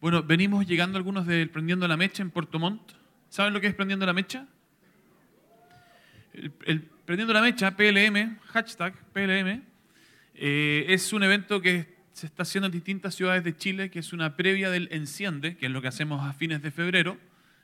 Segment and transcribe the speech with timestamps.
[0.00, 2.92] Bueno, venimos llegando algunos del Prendiendo la Mecha en Puerto Montt.
[3.28, 4.46] ¿Saben lo que es Prendiendo la Mecha?
[6.32, 9.62] El, Prendiendo la Mecha, PLM, hashtag PLM,
[10.36, 14.14] eh, es un evento que se está haciendo en distintas ciudades de Chile, que es
[14.14, 17.18] una previa del Enciende, que es lo que hacemos a fines de febrero,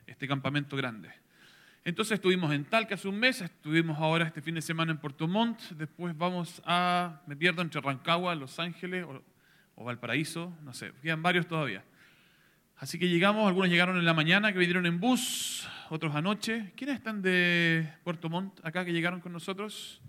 [0.07, 1.09] este campamento grande.
[1.87, 5.27] Entonces estuvimos en Talca hace un mes, estuvimos ahora este fin de semana en Puerto
[5.27, 9.23] Montt, después vamos a, me pierdo, entre Rancagua, Los Ángeles o,
[9.77, 11.83] o Valparaíso, no sé, quedan varios todavía.
[12.79, 16.73] Así que llegamos, algunos llegaron en la mañana, que vinieron en bus, otros anoche.
[16.77, 20.03] ¿Quiénes están de Puerto Montt acá que llegaron con nosotros?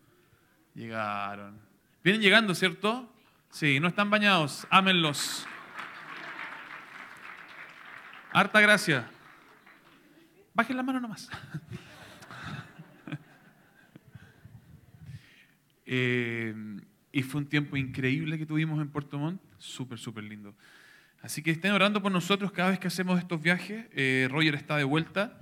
[0.75, 1.57] Llegaron.
[2.03, 3.09] Vienen llegando, ¿cierto?
[3.49, 5.47] Sí, no están bañados, ámenlos.
[8.33, 9.09] Harta gracia.
[10.53, 11.29] Bajen la mano nomás.
[15.85, 16.53] eh,
[17.13, 20.53] y fue un tiempo increíble que tuvimos en Puerto Montt, súper, súper lindo.
[21.27, 23.85] Así que estén orando por nosotros cada vez que hacemos estos viajes.
[23.91, 25.37] Eh, Roger está de vuelta,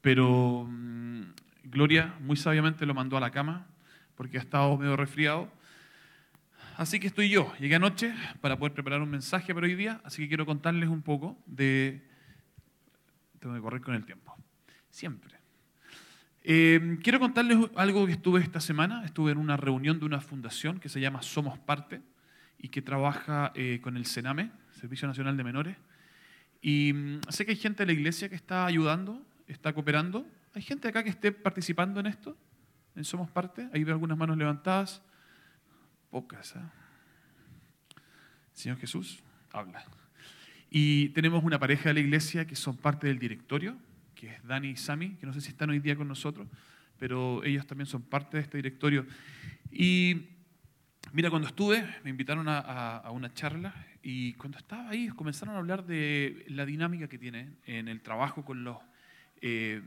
[0.00, 1.22] pero mm,
[1.64, 3.66] Gloria muy sabiamente lo mandó a la cama
[4.14, 5.50] porque ha estado medio resfriado.
[6.76, 7.52] Así que estoy yo.
[7.58, 11.02] Llegué anoche para poder preparar un mensaje para hoy día, así que quiero contarles un
[11.02, 12.00] poco de...
[13.40, 14.36] Tengo que correr con el tiempo.
[14.88, 15.34] Siempre.
[16.44, 19.04] Eh, quiero contarles algo que estuve esta semana.
[19.04, 22.02] Estuve en una reunión de una fundación que se llama Somos Parte
[22.56, 25.76] y que trabaja eh, con el Sename, Servicio Nacional de Menores.
[26.62, 30.26] Y mm, sé que hay gente de la iglesia que está ayudando, está cooperando.
[30.54, 32.36] ¿Hay gente acá que esté participando en esto?
[32.94, 33.68] ¿En Somos Parte?
[33.72, 35.02] Ahí veo algunas manos levantadas.
[36.10, 36.54] Pocas.
[36.56, 36.60] ¿eh?
[38.52, 39.20] Señor Jesús,
[39.52, 39.84] habla.
[40.70, 43.76] Y tenemos una pareja de la iglesia que son parte del directorio,
[44.14, 46.46] que es Dani y Sami, que no sé si están hoy día con nosotros,
[46.98, 49.06] pero ellos también son parte de este directorio.
[49.70, 50.28] Y
[51.12, 52.58] mira, cuando estuve, me invitaron a,
[52.98, 57.50] a una charla y cuando estaba ahí comenzaron a hablar de la dinámica que tiene
[57.66, 58.78] en el trabajo con los...
[59.40, 59.82] Eh,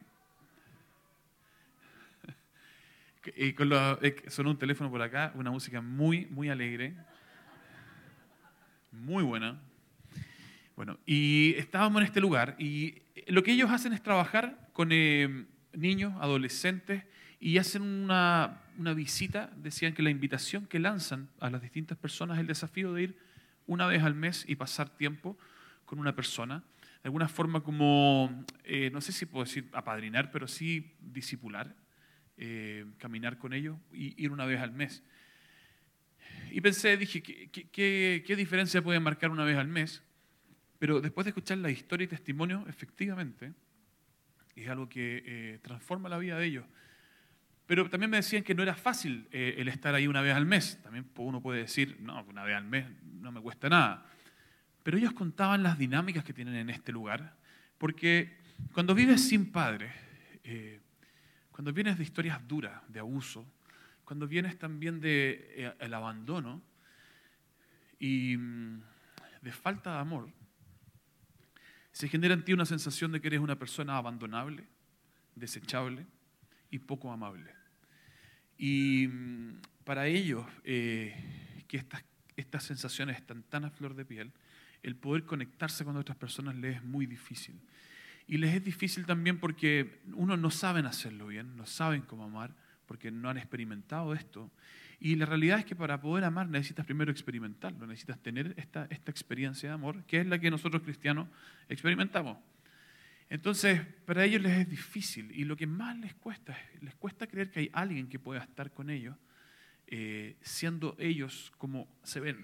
[3.56, 6.94] con los sonó un teléfono por acá, una música muy, muy alegre,
[8.92, 9.60] muy buena.
[10.76, 15.46] Bueno, y estábamos en este lugar y lo que ellos hacen es trabajar con eh,
[15.74, 17.04] niños, adolescentes,
[17.40, 22.38] y hacen una, una visita, decían que la invitación que lanzan a las distintas personas
[22.38, 23.31] el desafío de ir
[23.68, 25.38] una vez al mes y pasar tiempo
[25.86, 26.64] con una persona,
[27.04, 31.76] de alguna forma como, eh, no sé si puedo decir apadrinar, pero sí disipular,
[32.38, 35.04] eh, caminar con ellos y ir una vez al mes.
[36.52, 40.04] Y pensé, dije, ¿qué, qué, diferencia puede marcar una vez al mes?
[40.80, 43.54] Pero después de escuchar la historia y testimonio, efectivamente,
[44.56, 46.66] es algo que eh, transforma la vida de ellos.
[47.68, 50.46] Pero también me decían que no era fácil eh, el estar ahí una vez al
[50.46, 50.82] mes.
[50.84, 52.86] También uno puede decir, no, una vez al mes
[53.22, 54.06] no me cuesta nada.
[54.84, 57.38] Pero ellos contaban las dinámicas que tienen en este lugar,
[57.78, 58.38] porque
[58.74, 59.92] cuando vives sin padre,
[60.44, 60.80] eh,
[61.52, 63.46] cuando vienes de historias duras, de abuso,
[64.04, 66.62] cuando vienes también de, eh, abandono
[68.00, 68.82] y mm,
[69.42, 70.30] de falta de amor,
[71.92, 74.66] se genera en ti una sensación de que eres una persona abandonable,
[75.36, 76.06] desechable
[76.72, 77.54] y poco amable.
[78.58, 82.04] Y mm, para ellos, eh, que estas,
[82.42, 84.32] estas sensaciones están tan a flor de piel,
[84.84, 87.56] el poder conectarse con otras personas les es muy difícil.
[88.28, 92.54] Y les es difícil también porque uno no saben hacerlo bien, no saben cómo amar,
[92.86, 94.52] porque no han experimentado esto.
[95.00, 99.12] Y la realidad es que para poder amar necesitas primero experimentarlo, necesitas tener esta, esta
[99.12, 101.28] experiencia de amor, que es la que nosotros cristianos
[101.70, 102.38] experimentamos.
[103.30, 107.50] Entonces, para ellos les es difícil y lo que más les cuesta, les cuesta creer
[107.50, 109.16] que hay alguien que pueda estar con ellos,
[109.92, 112.44] eh, siendo ellos como se ven.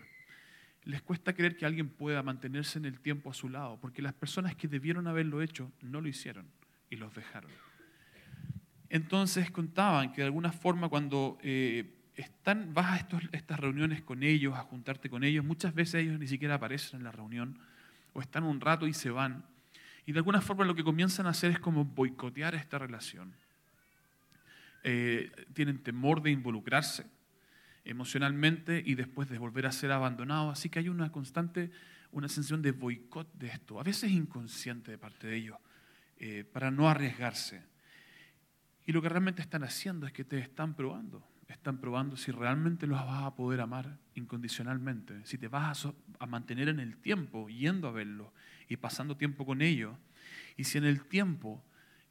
[0.84, 4.14] Les cuesta creer que alguien pueda mantenerse en el tiempo a su lado, porque las
[4.14, 6.46] personas que debieron haberlo hecho no lo hicieron
[6.90, 7.50] y los dejaron.
[8.90, 14.54] Entonces contaban que de alguna forma cuando eh, están, vas a estas reuniones con ellos,
[14.56, 17.58] a juntarte con ellos, muchas veces ellos ni siquiera aparecen en la reunión
[18.14, 19.44] o están un rato y se van
[20.08, 23.34] y de alguna forma lo que comienzan a hacer es como boicotear esta relación.
[24.84, 27.06] Eh, tienen temor de involucrarse
[27.88, 30.54] emocionalmente y después de volver a ser abandonados.
[30.54, 31.72] Así que hay una constante,
[32.12, 35.58] una sensación de boicot de esto, a veces inconsciente de parte de ellos,
[36.18, 37.64] eh, para no arriesgarse.
[38.86, 41.26] Y lo que realmente están haciendo es que te están probando.
[41.48, 46.26] Están probando si realmente los vas a poder amar incondicionalmente, si te vas a, a
[46.26, 48.28] mantener en el tiempo yendo a verlos
[48.68, 49.96] y pasando tiempo con ellos.
[50.58, 51.64] Y si en el tiempo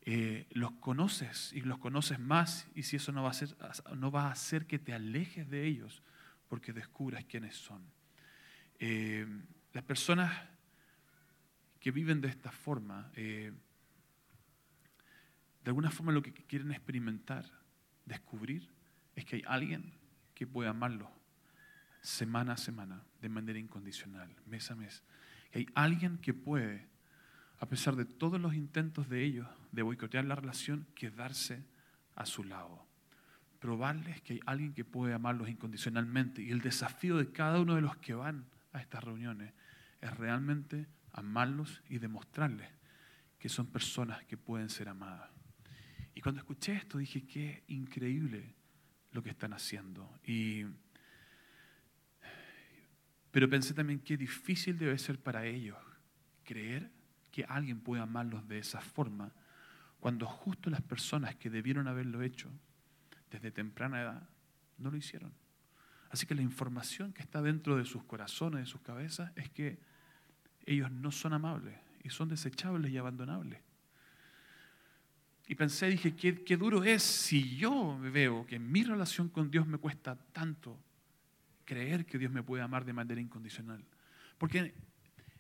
[0.09, 3.57] eh, los conoces y los conoces más, y si eso no va, a hacer,
[3.97, 6.03] no va a hacer que te alejes de ellos
[6.49, 7.83] porque descubras quiénes son.
[8.79, 9.27] Eh,
[9.73, 10.33] las personas
[11.81, 13.53] que viven de esta forma, eh,
[15.65, 17.51] de alguna forma lo que quieren experimentar,
[18.05, 18.71] descubrir,
[19.17, 19.93] es que hay alguien
[20.35, 21.09] que puede amarlos
[22.01, 25.03] semana a semana, de manera incondicional, mes a mes.
[25.51, 26.87] Que hay alguien que puede,
[27.59, 31.65] a pesar de todos los intentos de ellos de boicotear la relación, quedarse
[32.15, 32.87] a su lado.
[33.59, 36.43] Probarles que hay alguien que puede amarlos incondicionalmente.
[36.43, 39.53] Y el desafío de cada uno de los que van a estas reuniones
[40.01, 42.69] es realmente amarlos y demostrarles
[43.39, 45.31] que son personas que pueden ser amadas.
[46.15, 48.55] Y cuando escuché esto dije, qué increíble
[49.13, 50.19] lo que están haciendo.
[50.25, 50.65] Y,
[53.31, 55.77] pero pensé también qué difícil debe ser para ellos
[56.45, 56.91] creer
[57.37, 59.31] que alguien puede amarlos de esa forma,
[60.01, 62.49] cuando justo las personas que debieron haberlo hecho
[63.31, 64.27] desde temprana edad
[64.79, 65.35] no lo hicieron.
[66.09, 69.79] Así que la información que está dentro de sus corazones, de sus cabezas, es que
[70.65, 73.61] ellos no son amables y son desechables y abandonables.
[75.47, 79.67] Y pensé, dije, qué, qué duro es si yo veo que mi relación con Dios
[79.67, 80.81] me cuesta tanto
[81.67, 83.85] creer que Dios me puede amar de manera incondicional.
[84.39, 84.73] Porque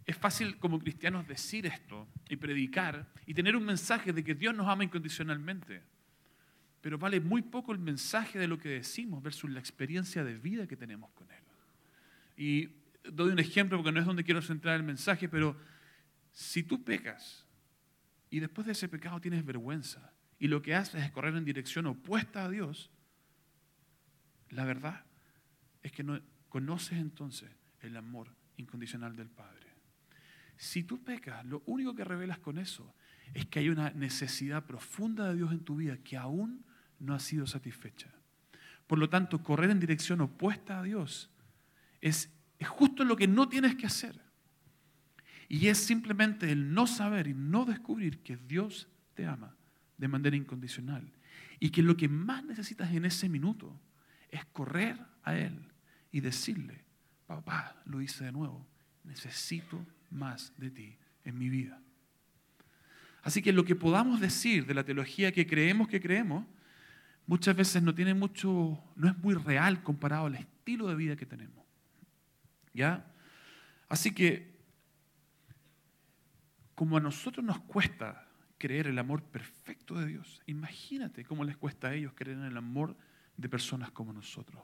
[0.06, 4.54] es fácil como cristianos decir esto y predicar y tener un mensaje de que Dios
[4.54, 5.82] nos ama incondicionalmente.
[6.80, 10.68] Pero vale muy poco el mensaje de lo que decimos versus la experiencia de vida
[10.68, 11.42] que tenemos con Él.
[12.36, 12.68] Y
[13.02, 15.56] doy un ejemplo porque no es donde quiero centrar el mensaje, pero
[16.30, 17.44] si tú pecas
[18.30, 21.86] y después de ese pecado tienes vergüenza y lo que haces es correr en dirección
[21.86, 22.90] opuesta a Dios,
[24.50, 25.04] la verdad
[25.82, 27.50] es que no conoces entonces
[27.80, 29.65] el amor incondicional del Padre.
[30.56, 32.94] Si tú pecas, lo único que revelas con eso
[33.34, 36.64] es que hay una necesidad profunda de Dios en tu vida que aún
[36.98, 38.10] no ha sido satisfecha.
[38.86, 41.30] Por lo tanto, correr en dirección opuesta a Dios
[42.00, 42.30] es,
[42.66, 44.20] justo lo que no tienes que hacer.
[45.48, 49.54] Y es simplemente el no saber y no descubrir que Dios te ama
[49.98, 51.12] de manera incondicional.
[51.58, 53.78] Y que lo que más necesitas en ese minuto
[54.30, 55.72] es correr a Él
[56.12, 56.84] y decirle,
[57.26, 58.66] papá, lo hice de nuevo,
[59.04, 61.80] necesito más de ti en mi vida.
[63.22, 66.46] Así que lo que podamos decir de la teología que creemos que creemos,
[67.26, 71.26] muchas veces no tiene mucho, no es muy real comparado al estilo de vida que
[71.26, 71.64] tenemos.
[72.72, 73.04] ¿Ya?
[73.88, 74.54] Así que
[76.76, 81.88] como a nosotros nos cuesta creer el amor perfecto de Dios, imagínate cómo les cuesta
[81.88, 82.96] a ellos creer en el amor
[83.36, 84.62] de personas como nosotros.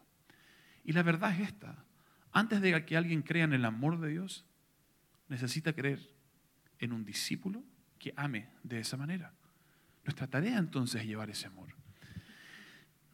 [0.85, 1.85] Y la verdad es esta,
[2.31, 4.47] antes de que alguien crea en el amor de Dios,
[5.32, 6.00] necesita creer
[6.79, 7.64] en un discípulo
[7.99, 9.32] que ame de esa manera.
[10.05, 11.75] Nuestra tarea entonces es llevar ese amor.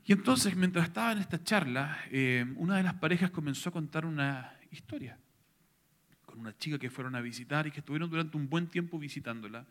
[0.05, 4.07] Y entonces, mientras estaba en esta charla, eh, una de las parejas comenzó a contar
[4.07, 5.19] una historia
[6.39, 9.67] una chica que fueron a visitar y que estuvieron durante un buen tiempo visitándola.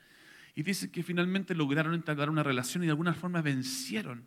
[0.55, 4.25] Y dice que finalmente lograron entablar una relación y de alguna forma vencieron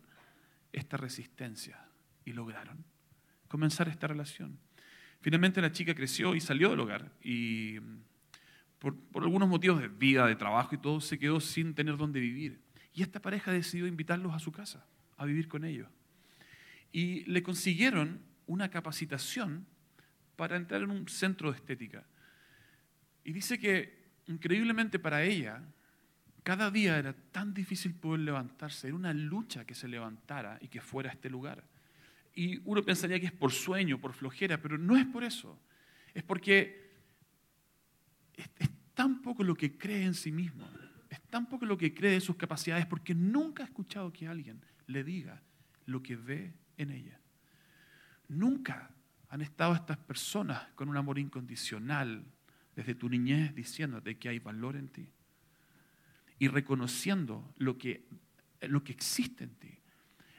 [0.71, 1.85] esta resistencia
[2.25, 2.83] y lograron
[3.47, 4.57] comenzar esta relación.
[5.21, 7.79] Finalmente la chica creció y salió del hogar y
[8.81, 12.59] por, algunos motivos de vida, de trabajo y todo, se quedó sin tener dónde vivir.
[12.95, 14.83] Y esta pareja decidió invitarlos a su casa,
[15.17, 15.87] a vivir con ellos.
[16.91, 19.67] Y le consiguieron una capacitación
[20.35, 22.07] para entrar en un centro de estética.
[23.23, 25.61] Y dice que increíblemente para ella,
[26.41, 30.81] cada día era tan difícil poder levantarse, era una lucha que se levantara y que
[30.81, 31.63] fuera a este lugar.
[32.33, 35.59] Y uno pensaría que es por sueño, por flojera, pero no es por eso.
[36.15, 36.90] Es porque
[38.57, 40.67] es, tan poco lo que cree en sí mismo,
[41.09, 44.61] es tan poco lo que cree de sus capacidades, porque nunca ha escuchado que alguien
[44.87, 45.41] le diga
[45.85, 47.19] lo que ve en ella.
[48.27, 48.91] Nunca
[49.29, 52.25] han estado estas personas con un amor incondicional,
[52.75, 55.09] desde tu niñez diciéndote que hay valor en ti
[56.39, 58.07] y reconociendo lo que,
[58.61, 59.77] lo que existe en ti,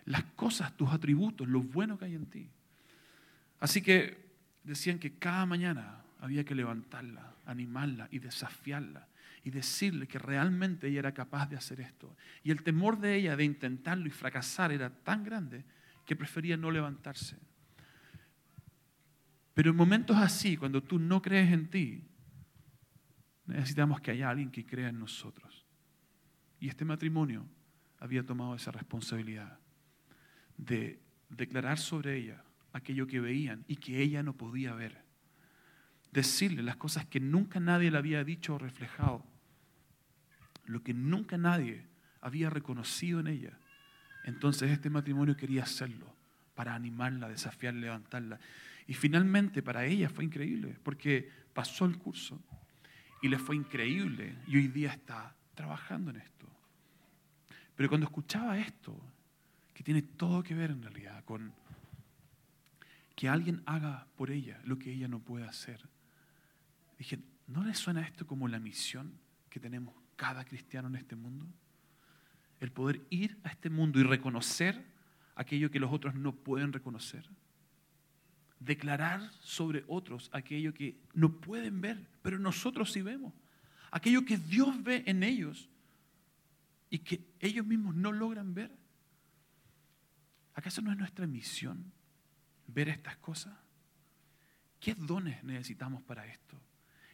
[0.04, 2.50] las cosas, tus atributos, lo bueno que hay en ti.
[3.60, 4.32] Así que
[4.64, 9.06] decían que cada mañana había que levantarla, animarla y desafiarla
[9.44, 12.16] y decirle que realmente ella era capaz de hacer esto.
[12.42, 15.64] Y el temor de ella de intentarlo y fracasar era tan grande
[16.06, 17.36] que prefería no levantarse.
[19.52, 22.04] Pero en momentos así, cuando tú no crees en ti,
[23.46, 25.66] Necesitamos que haya alguien que crea en nosotros.
[26.60, 27.46] Y este matrimonio
[27.98, 29.58] había tomado esa responsabilidad
[30.56, 35.02] de declarar sobre ella aquello que veían y que ella no podía ver.
[36.12, 39.24] Decirle las cosas que nunca nadie le había dicho o reflejado.
[40.66, 41.86] Lo que nunca nadie
[42.20, 43.58] había reconocido en ella.
[44.24, 46.14] Entonces este matrimonio quería hacerlo
[46.54, 48.38] para animarla, desafiarla, levantarla.
[48.86, 52.40] Y finalmente para ella fue increíble porque pasó el curso
[53.20, 56.46] y le fue increíble y hoy día está trabajando en esto.
[57.74, 59.00] Pero cuando escuchaba esto,
[59.72, 61.52] que tiene todo que ver en realidad con
[63.14, 65.80] que alguien haga por ella lo que ella no puede hacer,
[67.02, 67.18] dije,
[67.48, 69.18] ¿no le suena esto como la misión
[69.50, 71.46] que tenemos cada cristiano en este mundo?
[72.60, 74.86] El poder ir a este mundo y reconocer
[75.34, 77.28] aquello que los otros no pueden reconocer.
[78.60, 83.34] Declarar sobre otros aquello que no pueden ver, pero nosotros sí vemos.
[83.90, 85.68] Aquello que Dios ve en ellos
[86.88, 88.70] y que ellos mismos no logran ver.
[90.54, 91.92] ¿Acaso no es nuestra misión
[92.68, 93.54] ver estas cosas?
[94.78, 96.60] ¿Qué dones necesitamos para esto?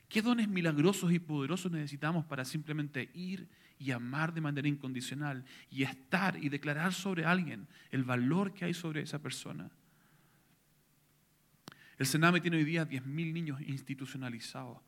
[0.09, 3.47] ¿Qué dones milagrosos y poderosos necesitamos para simplemente ir
[3.79, 8.75] y amar de manera incondicional y estar y declarar sobre alguien el valor que hay
[8.75, 9.71] sobre esa persona?
[11.99, 14.79] El Sename tiene hoy día 10.000 niños institucionalizados.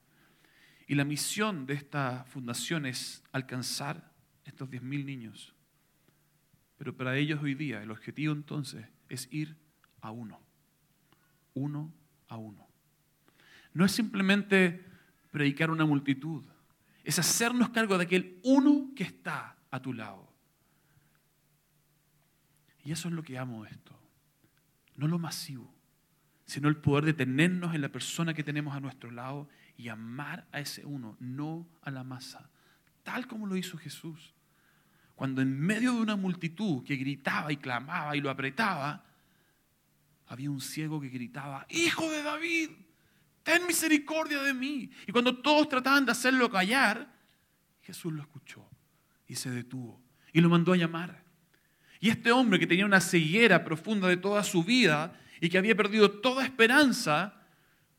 [0.86, 4.10] Y la misión de esta fundación es alcanzar
[4.44, 5.54] estos 10.000 niños.
[6.78, 9.56] Pero para ellos hoy día el objetivo entonces es ir
[10.00, 10.40] a uno.
[11.52, 11.92] Uno
[12.28, 12.66] a uno.
[13.74, 14.89] No es simplemente
[15.30, 16.44] predicar una multitud.
[17.04, 20.30] Es hacernos cargo de aquel uno que está a tu lado.
[22.84, 23.98] Y eso es lo que amo esto.
[24.96, 25.72] No lo masivo,
[26.44, 30.46] sino el poder de tenernos en la persona que tenemos a nuestro lado y amar
[30.52, 32.50] a ese uno, no a la masa,
[33.02, 34.34] tal como lo hizo Jesús.
[35.14, 39.04] Cuando en medio de una multitud que gritaba y clamaba y lo apretaba,
[40.26, 42.70] había un ciego que gritaba, Hijo de David,
[43.42, 44.90] ten misericordia de mí.
[45.06, 47.12] Y cuando todos trataban de hacerlo callar,
[47.82, 48.68] Jesús lo escuchó
[49.26, 51.24] y se detuvo y lo mandó a llamar.
[52.00, 55.76] Y este hombre que tenía una ceguera profunda de toda su vida y que había
[55.76, 57.34] perdido toda esperanza,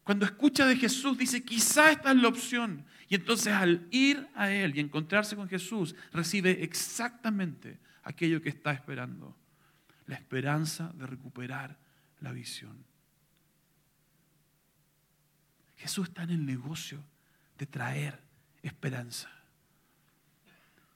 [0.04, 2.86] cuando escucha de Jesús dice, quizá esta es la opción.
[3.08, 8.72] Y entonces al ir a Él y encontrarse con Jesús, recibe exactamente aquello que está
[8.72, 9.38] esperando.
[10.08, 11.78] La esperanza de recuperar
[12.20, 12.91] la visión.
[15.82, 17.04] Jesús está en el negocio
[17.58, 18.20] de traer
[18.62, 19.32] esperanza.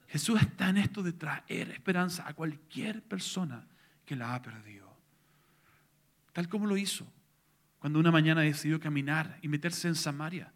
[0.08, 3.66] Jesús está en esto de traer esperanza a cualquier persona
[4.06, 4.96] que la ha perdido.
[6.34, 7.12] Tal como lo hizo
[7.80, 10.54] cuando una mañana decidió caminar y meterse en Samaria,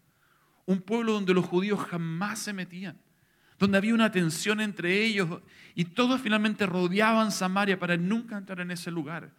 [0.67, 3.01] un pueblo donde los judíos jamás se metían,
[3.57, 5.41] donde había una tensión entre ellos
[5.74, 9.33] y todos finalmente rodeaban Samaria para nunca entrar en ese lugar.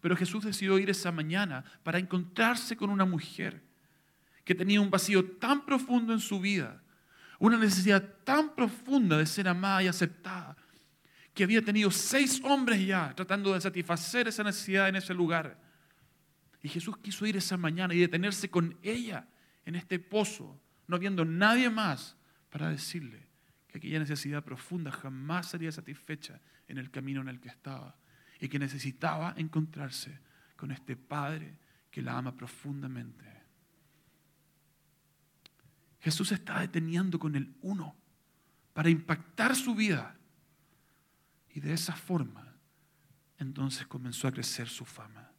[0.00, 3.68] Pero Jesús decidió ir esa mañana para encontrarse con una mujer
[4.44, 6.82] que tenía un vacío tan profundo en su vida,
[7.38, 10.56] una necesidad tan profunda de ser amada y aceptada,
[11.34, 15.58] que había tenido seis hombres ya tratando de satisfacer esa necesidad en ese lugar.
[16.62, 19.26] Y Jesús quiso ir esa mañana y detenerse con ella
[19.64, 22.16] en este pozo, no habiendo nadie más
[22.50, 23.28] para decirle
[23.68, 27.96] que aquella necesidad profunda jamás sería satisfecha en el camino en el que estaba
[28.40, 30.18] y que necesitaba encontrarse
[30.56, 31.56] con este Padre
[31.90, 33.39] que la ama profundamente.
[36.00, 37.94] Jesús está deteniendo con el uno
[38.72, 40.16] para impactar su vida.
[41.52, 42.54] Y de esa forma,
[43.38, 45.30] entonces comenzó a crecer su fama.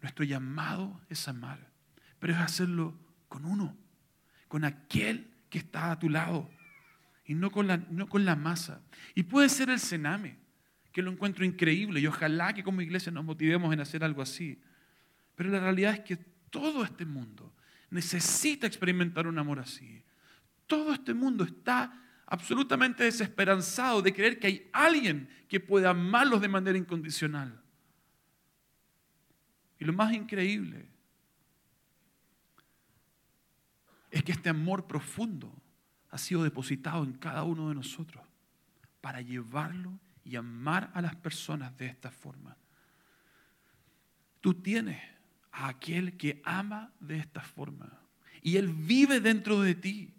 [0.00, 1.70] Nuestro llamado es amar,
[2.18, 3.76] pero es hacerlo con uno,
[4.48, 6.48] con aquel que está a tu lado
[7.24, 8.82] y no con la, no con la masa.
[9.14, 10.38] Y puede ser el cename,
[10.92, 14.60] que lo encuentro increíble y ojalá que como iglesia nos motivemos en hacer algo así.
[15.34, 17.52] Pero la realidad es que todo este mundo
[17.90, 20.04] necesita experimentar un amor así.
[20.66, 26.48] Todo este mundo está absolutamente desesperanzado de creer que hay alguien que pueda amarlos de
[26.48, 27.62] manera incondicional.
[29.78, 30.88] Y lo más increíble
[34.10, 35.52] es que este amor profundo
[36.10, 38.24] ha sido depositado en cada uno de nosotros
[39.00, 42.56] para llevarlo y amar a las personas de esta forma.
[44.40, 45.00] Tú tienes
[45.56, 47.98] a aquel que ama de esta forma.
[48.42, 50.14] Y Él vive dentro de ti.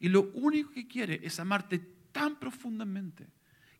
[0.00, 1.78] Y lo único que quiere es amarte
[2.10, 3.28] tan profundamente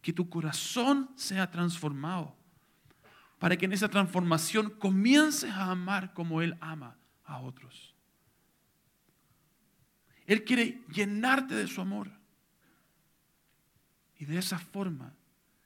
[0.02, 2.37] que tu corazón sea transformado.
[3.38, 7.95] Para que en esa transformación comiences a amar como Él ama a otros.
[10.26, 12.11] Él quiere llenarte de su amor.
[14.18, 15.14] Y de esa forma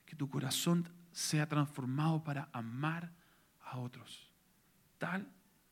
[0.07, 3.13] que tu corazón sea transformado para amar
[3.61, 4.30] a otros
[5.01, 5.27] tal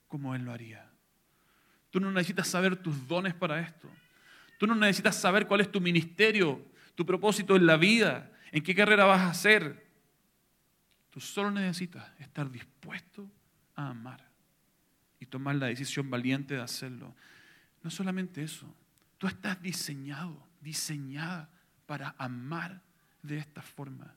[0.09, 0.91] como Él lo haría.
[1.91, 3.89] Tú no necesitas saber tus dones para esto.
[4.59, 6.61] Tú no necesitas saber cuál es tu ministerio,
[6.97, 9.87] tu propósito en la vida, en qué carrera vas a hacer.
[11.11, 13.31] Tú solo necesitas estar dispuesto
[13.77, 14.29] a amar
[15.21, 17.15] y tomar la decisión valiente de hacerlo.
[17.85, 18.75] No solamente eso,
[19.19, 21.51] Tú estás diseñado, diseñada
[21.87, 22.81] para amar
[23.23, 24.15] de esta forma.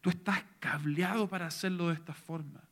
[0.00, 2.62] Tú estás cableado para hacerlo de esta forma.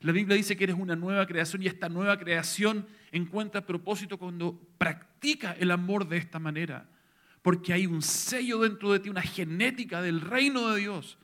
[0.00, 4.58] La Biblia dice que eres una nueva creación y esta nueva creación encuentra propósito cuando
[4.78, 6.88] practica el amor de esta manera.
[7.42, 11.18] Porque hay un sello dentro de ti, una genética del reino de Dios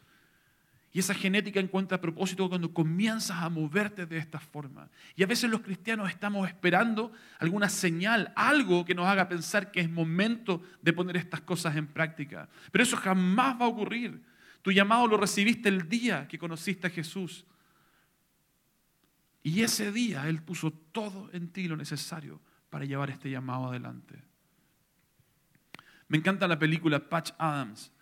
[0.96, 4.88] y esa genética encuentra propósito cuando comienzas a moverte de esta forma.
[5.14, 9.80] Y a veces los cristianos estamos esperando alguna señal, algo que nos haga pensar que
[9.80, 12.48] es momento de poner estas cosas en práctica.
[12.72, 14.22] Pero eso jamás va a ocurrir.
[14.62, 17.44] Tu llamado lo recibiste el día que conociste a Jesús.
[19.46, 24.20] Y ese día Él puso todo en ti lo necesario para llevar este llamado adelante.
[26.08, 27.92] Me encanta la película Patch Adams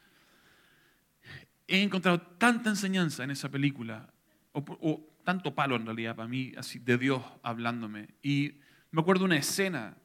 [1.66, 4.12] he encontrado tanta enseñanza en esa película,
[4.52, 8.08] o, tanto palo en realidad para mí, así de Dios hablándome.
[8.22, 8.60] Y
[8.90, 9.96] me acuerdo una escena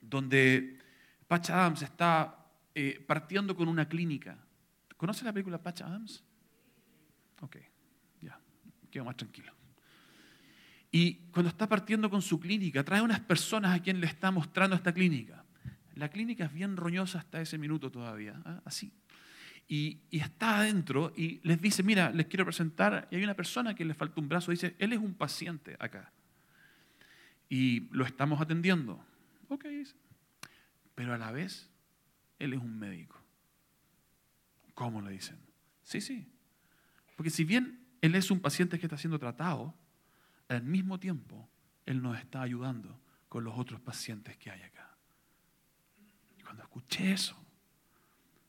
[0.00, 0.78] donde
[1.26, 4.38] Patch Adams está eh, partiendo con una clínica.
[4.96, 6.22] ¿Conoce la película Patch Adams?
[7.40, 7.56] Ok,
[8.20, 8.38] ya,
[8.90, 9.52] quedo más tranquilo.
[10.90, 14.74] Y cuando está partiendo con su clínica, trae unas personas a quien le está mostrando
[14.74, 15.44] esta clínica.
[15.94, 18.62] La clínica es bien roñosa hasta ese minuto todavía, ¿ah?
[18.64, 18.92] así,
[19.68, 23.84] y, está adentro y les dice, mira, les quiero presentar, y hay una persona que
[23.84, 26.10] le falta un brazo, dice, él es un paciente acá.
[27.50, 29.04] Y lo estamos atendiendo.
[29.48, 29.66] Ok,
[30.94, 31.70] pero a la vez,
[32.38, 33.22] él es un médico.
[34.74, 35.38] ¿Cómo le dicen?
[35.82, 36.26] Sí, sí.
[37.16, 39.74] Porque si bien él es un paciente que está siendo tratado,
[40.48, 41.48] al mismo tiempo,
[41.86, 44.96] él nos está ayudando con los otros pacientes que hay acá.
[46.38, 47.36] Y cuando escuché eso,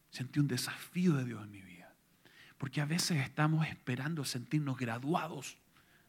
[0.10, 1.94] Sentí un desafío de Dios en mi vida.
[2.58, 5.58] Porque a veces estamos esperando sentirnos graduados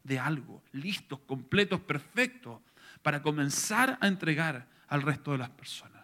[0.03, 2.61] de algo, listos, completos, perfectos,
[3.03, 6.03] para comenzar a entregar al resto de las personas.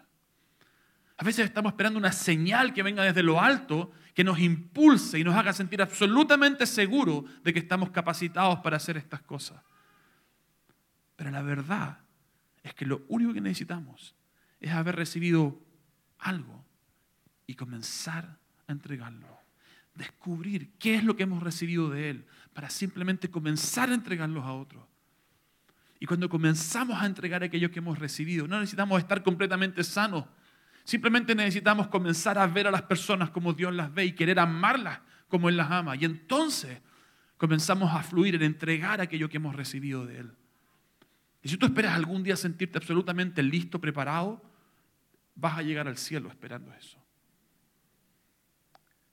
[1.17, 5.23] A veces estamos esperando una señal que venga desde lo alto, que nos impulse y
[5.23, 9.61] nos haga sentir absolutamente seguros de que estamos capacitados para hacer estas cosas.
[11.17, 11.99] Pero la verdad
[12.63, 14.15] es que lo único que necesitamos
[14.61, 15.59] es haber recibido
[16.19, 16.63] algo
[17.45, 19.27] y comenzar a entregarlo.
[19.95, 24.53] Descubrir qué es lo que hemos recibido de Él para simplemente comenzar a entregarlos a
[24.53, 24.85] otros.
[25.99, 30.25] Y cuando comenzamos a entregar aquello que hemos recibido, no necesitamos estar completamente sanos.
[30.83, 34.99] Simplemente necesitamos comenzar a ver a las personas como Dios las ve y querer amarlas
[35.27, 35.95] como Él las ama.
[35.95, 36.79] Y entonces
[37.37, 40.31] comenzamos a fluir en entregar aquello que hemos recibido de Él.
[41.41, 44.41] Y si tú esperas algún día sentirte absolutamente listo, preparado,
[45.35, 47.01] vas a llegar al cielo esperando eso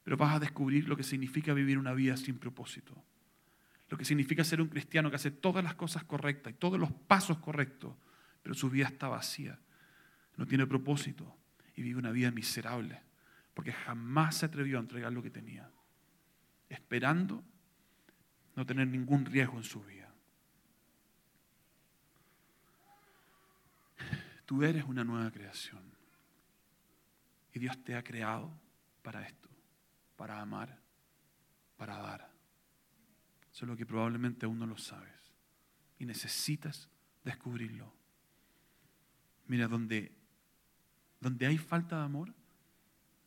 [0.05, 2.95] pero vas a descubrir lo que significa vivir una vida sin propósito.
[3.89, 6.93] Lo que significa ser un cristiano que hace todas las cosas correctas y todos los
[6.93, 7.95] pasos correctos,
[8.43, 9.59] pero su vida está vacía,
[10.37, 11.35] no tiene propósito
[11.75, 13.01] y vive una vida miserable,
[13.55, 15.71] porque jamás se atrevió a entregar lo que tenía,
[16.69, 17.43] esperando
[18.57, 20.04] no tener ningún riesgo en su vida.
[24.47, 25.83] Tú eres una nueva creación
[27.53, 28.53] y Dios te ha creado
[29.03, 29.45] para esto
[30.17, 30.81] para amar,
[31.77, 32.31] para dar.
[33.51, 35.33] Solo que probablemente aún no lo sabes
[35.99, 36.89] y necesitas
[37.25, 37.93] descubrirlo.
[39.47, 40.17] Mira, donde,
[41.21, 42.35] donde hay falta de amor,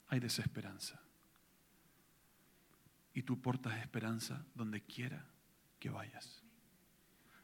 [0.08, 1.02] hay desesperanza.
[3.14, 5.26] Y tú portas esperanza donde quiera
[5.80, 6.44] que vayas.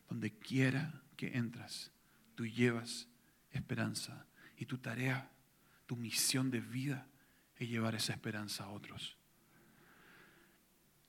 [0.09, 1.91] Donde quiera que entras,
[2.35, 3.07] tú llevas
[3.53, 4.25] esperanza.
[4.57, 5.29] Y tu tarea,
[5.85, 7.07] tu misión de vida
[7.55, 9.17] es llevar esa esperanza a otros.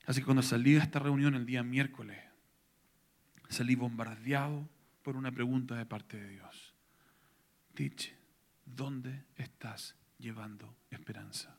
[0.05, 2.17] Así que cuando salí de esta reunión el día miércoles,
[3.49, 4.69] salí bombardeado
[5.01, 6.73] por una pregunta de parte de Dios.
[7.73, 8.15] Tich,
[8.65, 11.55] ¿dónde estás llevando esperanza?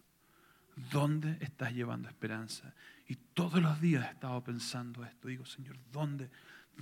[0.91, 2.75] ¿Dónde estás llevando esperanza?
[3.09, 5.29] Y todos los días he estado pensando esto.
[5.29, 6.31] Digo, Señor, ¿dónde?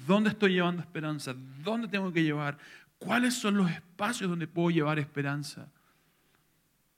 [0.07, 1.35] ¿Dónde estoy llevando esperanza?
[1.63, 2.59] ¿Dónde tengo que llevar?
[3.05, 5.69] ¿Cuáles son los espacios donde puedo llevar esperanza?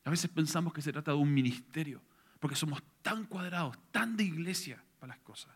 [0.04, 2.00] A veces pensamos que se trata de un ministerio
[2.38, 5.52] porque somos tan cuadrados, tan de iglesia para las cosas.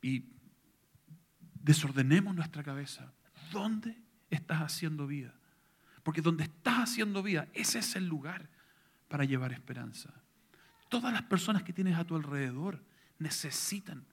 [0.00, 0.24] Y
[1.62, 3.12] desordenemos nuestra cabeza.
[3.52, 5.34] ¿Dónde estás haciendo vida?
[6.02, 8.48] Porque donde estás haciendo vida, ese es el lugar
[9.08, 10.14] para llevar esperanza.
[10.88, 12.82] Todas las personas que tienes a tu alrededor
[13.18, 14.06] necesitan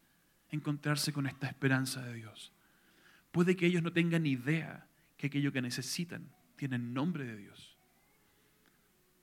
[0.49, 2.51] encontrarse con esta esperanza de Dios.
[3.33, 7.75] Puede que ellos no tengan idea que aquello que necesitan tiene el nombre de Dios.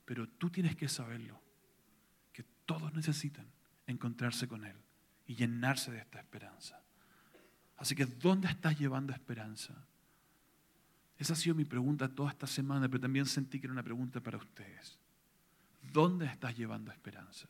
[0.05, 1.41] Pero tú tienes que saberlo
[2.71, 3.51] todos necesitan
[3.89, 4.77] encontrarse con Él
[5.27, 6.81] y llenarse de esta esperanza.
[7.77, 9.75] Así que, ¿dónde estás llevando esperanza?
[11.19, 14.21] Esa ha sido mi pregunta toda esta semana, pero también sentí que era una pregunta
[14.21, 15.01] para ustedes.
[15.93, 17.49] ¿Dónde estás llevando esperanza?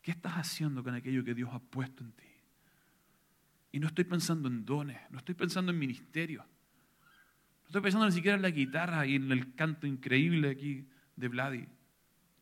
[0.00, 2.24] ¿Qué estás haciendo con aquello que Dios ha puesto en ti?
[3.74, 6.46] Y no estoy pensando en dones, no estoy pensando en ministerio.
[7.62, 11.26] No estoy pensando ni siquiera en la guitarra y en el canto increíble aquí de
[11.26, 11.66] Vladi.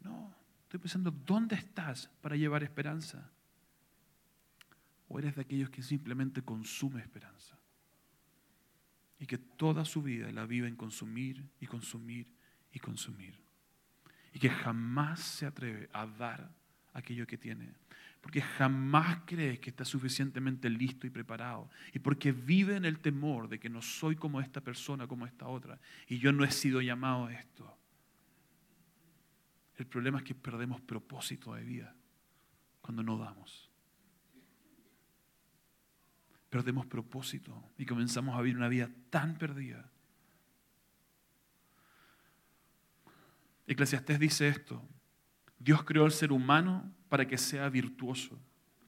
[0.02, 3.30] No, estoy pensando, ¿dónde estás para llevar esperanza?
[5.08, 7.58] ¿O eres de aquellos que simplemente consume esperanza?
[9.22, 12.26] y que toda su vida la vive en consumir y consumir
[12.72, 13.38] y consumir.
[14.32, 16.50] Y que jamás se atreve a dar
[16.92, 17.72] aquello que tiene.
[18.22, 21.68] Porque jamás cree que está suficientemente listo y preparado.
[21.92, 25.48] Y porque vive en el temor de que no soy como esta persona, como esta
[25.48, 25.78] otra.
[26.08, 27.76] Y yo no he sido llamado a esto.
[29.76, 31.94] El problema es que perdemos propósito de vida
[32.80, 33.72] cuando no damos
[36.52, 39.90] perdemos propósito y comenzamos a vivir una vida tan perdida.
[43.66, 44.86] Eclesiastés dice esto,
[45.62, 48.38] Dios creó al ser humano para que sea virtuoso,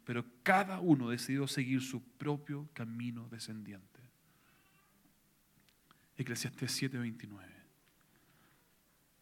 [0.04, 4.00] pero cada uno decidió seguir su propio camino descendiente.
[6.16, 7.54] Eclesiastés 7:29.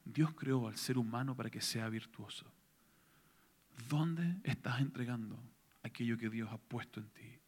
[0.05, 2.51] Dios creó al ser humano para que sea virtuoso.
[3.89, 5.39] ¿Dónde estás entregando
[5.83, 7.39] aquello que Dios ha puesto en ti?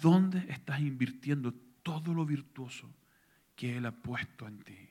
[0.00, 2.88] ¿Dónde estás invirtiendo todo lo virtuoso
[3.56, 4.89] que Él ha puesto en ti?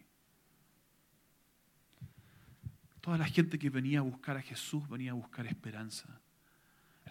[3.01, 6.19] Toda la gente que venía a buscar a Jesús venía a buscar esperanza.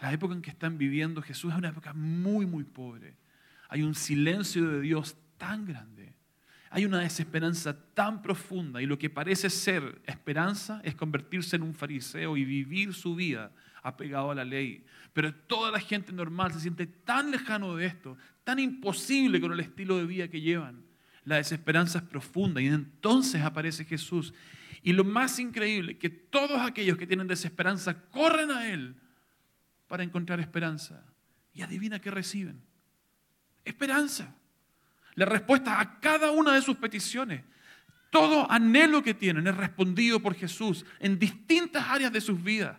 [0.01, 3.17] La época en que están viviendo Jesús es una época muy, muy pobre.
[3.69, 6.15] Hay un silencio de Dios tan grande.
[6.71, 11.75] Hay una desesperanza tan profunda y lo que parece ser esperanza es convertirse en un
[11.75, 13.51] fariseo y vivir su vida
[13.83, 14.85] apegado a la ley.
[15.15, 19.61] Pero toda la gente normal se siente tan lejano de esto, tan imposible con el
[19.61, 20.85] estilo de vida que llevan.
[21.25, 24.35] La desesperanza es profunda y entonces aparece Jesús.
[24.89, 28.97] Y lo más increíble, que todos aquellos que tienen desesperanza corren a Él
[29.87, 31.05] para encontrar esperanza.
[31.53, 32.63] Y adivina qué reciben.
[33.67, 34.35] Esperanza.
[35.15, 37.45] La respuesta a cada una de sus peticiones.
[38.09, 42.79] Todo anhelo que tienen es respondido por Jesús en distintas áreas de sus vidas.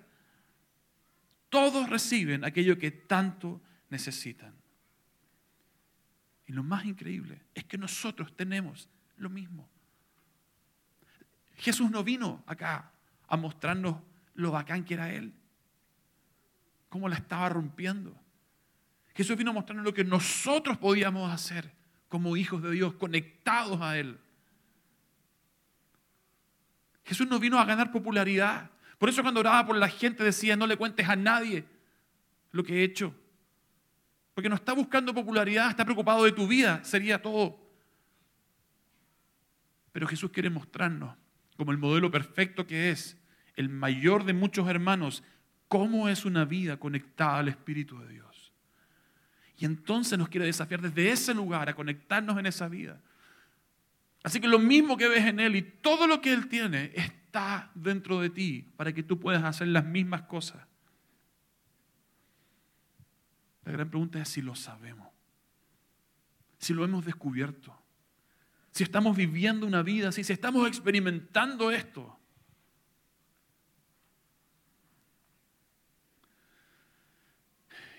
[1.49, 4.55] Todos reciben aquello que tanto necesitan.
[6.47, 9.69] Y lo más increíble es que nosotros tenemos lo mismo.
[11.59, 12.91] Jesús no vino acá
[13.27, 13.97] a mostrarnos
[14.33, 15.33] lo bacán que era Él,
[16.87, 18.15] cómo la estaba rompiendo.
[19.13, 21.71] Jesús vino a mostrarnos lo que nosotros podíamos hacer
[22.07, 24.17] como hijos de Dios, conectados a Él.
[27.03, 28.71] Jesús no vino a ganar popularidad.
[28.97, 31.65] Por eso cuando oraba por la gente decía, no le cuentes a nadie
[32.51, 33.13] lo que he hecho.
[34.33, 37.59] Porque no está buscando popularidad, está preocupado de tu vida, sería todo.
[39.91, 41.15] Pero Jesús quiere mostrarnos,
[41.59, 43.17] como el modelo perfecto que es,
[43.55, 45.23] el mayor de muchos hermanos,
[45.67, 48.51] cómo es una vida conectada al Espíritu de Dios.
[49.57, 52.99] Y entonces nos quiere desafiar desde ese lugar a conectarnos en esa vida.
[54.23, 57.11] Así que lo mismo que ves en Él y todo lo que Él tiene es
[57.29, 60.65] está dentro de ti para que tú puedas hacer las mismas cosas.
[63.63, 65.07] La gran pregunta es si lo sabemos,
[66.57, 67.78] si lo hemos descubierto,
[68.71, 72.19] si estamos viviendo una vida si estamos experimentando esto.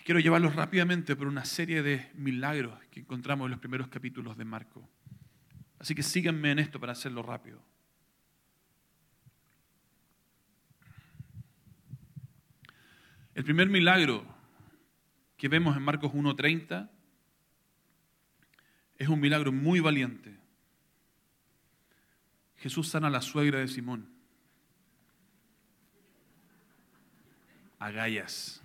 [0.05, 4.45] Quiero llevarlos rápidamente por una serie de milagros que encontramos en los primeros capítulos de
[4.45, 4.89] Marco.
[5.79, 7.63] Así que síganme en esto para hacerlo rápido.
[13.35, 14.27] El primer milagro
[15.37, 16.91] que vemos en Marcos 1.30
[18.99, 20.40] es un milagro muy valiente.
[22.61, 24.07] Jesús sana a la suegra de Simón.
[27.79, 28.63] Agallas.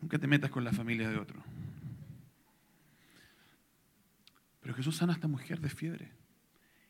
[0.00, 1.42] Nunca te metas con la familia de otro.
[4.60, 6.12] Pero Jesús sana a esta mujer de fiebre.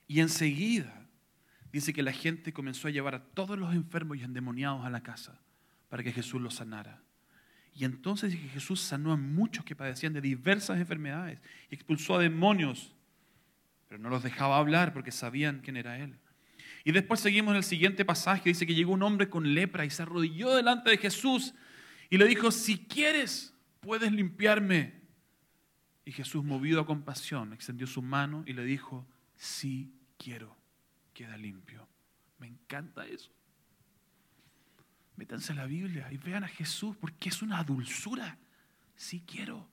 [0.08, 1.06] Y enseguida
[1.72, 5.04] dice que la gente comenzó a llevar a todos los enfermos y endemoniados a la
[5.04, 5.40] casa
[5.88, 7.02] para que Jesús los sanara.
[7.72, 11.40] Y entonces que Jesús sanó a muchos que padecían de diversas enfermedades
[11.70, 12.92] y expulsó a demonios,
[13.94, 16.18] pero no los dejaba hablar porque sabían quién era Él.
[16.82, 19.90] Y después seguimos en el siguiente pasaje, dice que llegó un hombre con lepra y
[19.90, 21.54] se arrodilló delante de Jesús
[22.10, 25.00] y le dijo, si quieres, puedes limpiarme.
[26.04, 30.56] Y Jesús, movido a compasión, extendió su mano y le dijo, sí quiero
[31.12, 31.86] queda limpio.
[32.38, 33.30] Me encanta eso.
[35.14, 38.40] Métanse a la Biblia y vean a Jesús porque es una dulzura.
[38.96, 39.70] Sí quiero.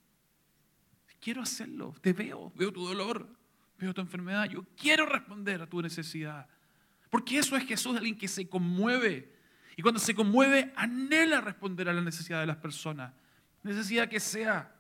[1.19, 1.95] quiero hacerlo.
[2.01, 3.40] Te veo, veo tu dolor,
[3.85, 4.45] veo tu enfermedad.
[4.49, 6.47] Yo quiero responder a tu necesidad.
[7.09, 9.33] Porque eso es Jesús, alguien que se conmueve.
[9.75, 13.13] Y cuando se conmueve, anhela responder a la necesidad de las personas.
[13.63, 14.73] Necesidad que sea.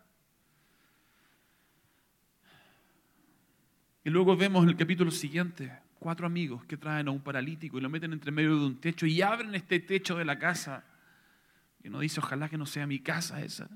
[4.03, 7.81] Y luego vemos en el capítulo siguiente cuatro amigos que traen a un paralítico y
[7.81, 10.83] lo meten entre medio de un techo y abren este techo de la casa.
[11.83, 13.69] Y uno dice, ojalá que no sea mi casa esa.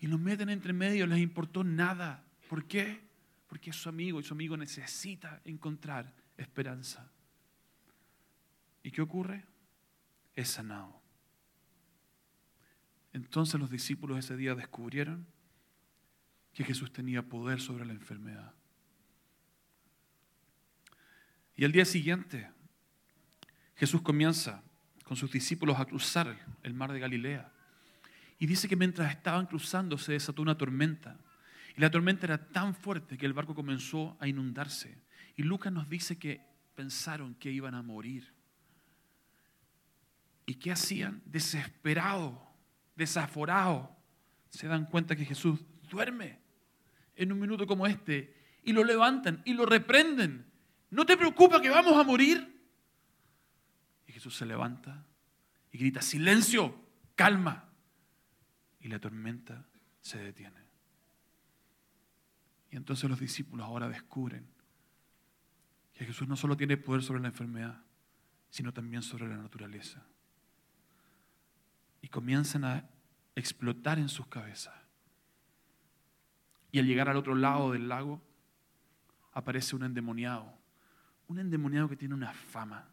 [0.00, 2.24] Y lo meten entre medio, les importó nada.
[2.48, 3.02] ¿Por qué?
[3.52, 7.12] Porque es su amigo y su amigo necesita encontrar esperanza.
[8.82, 9.44] ¿Y qué ocurre?
[10.34, 11.02] Es sanado.
[13.12, 15.26] Entonces los discípulos ese día descubrieron
[16.54, 18.54] que Jesús tenía poder sobre la enfermedad.
[21.54, 22.50] Y al día siguiente,
[23.76, 24.62] Jesús comienza
[25.04, 27.52] con sus discípulos a cruzar el mar de Galilea.
[28.38, 31.18] Y dice que mientras estaban cruzando se desató una tormenta.
[31.76, 35.02] Y la tormenta era tan fuerte que el barco comenzó a inundarse.
[35.36, 38.32] Y Lucas nos dice que pensaron que iban a morir.
[40.46, 41.22] ¿Y qué hacían?
[41.24, 42.38] Desesperados,
[42.94, 43.88] desaforados.
[44.50, 46.40] Se dan cuenta que Jesús duerme
[47.16, 48.36] en un minuto como este.
[48.64, 50.46] Y lo levantan y lo reprenden.
[50.90, 52.48] ¿No te preocupa que vamos a morir?
[54.06, 55.06] Y Jesús se levanta
[55.72, 56.78] y grita, silencio,
[57.14, 57.70] calma.
[58.80, 59.66] Y la tormenta
[60.00, 60.61] se detiene.
[62.72, 64.44] Y entonces los discípulos ahora descubren
[65.94, 67.84] que Jesús no solo tiene poder sobre la enfermedad,
[68.50, 70.04] sino también sobre la naturaleza
[72.02, 72.84] y comienzan a
[73.34, 74.74] explotar en sus cabezas.
[76.72, 78.20] Y al llegar al otro lado del lago,
[79.32, 80.52] aparece un endemoniado.
[81.28, 82.88] Un endemoniado que tiene una fama.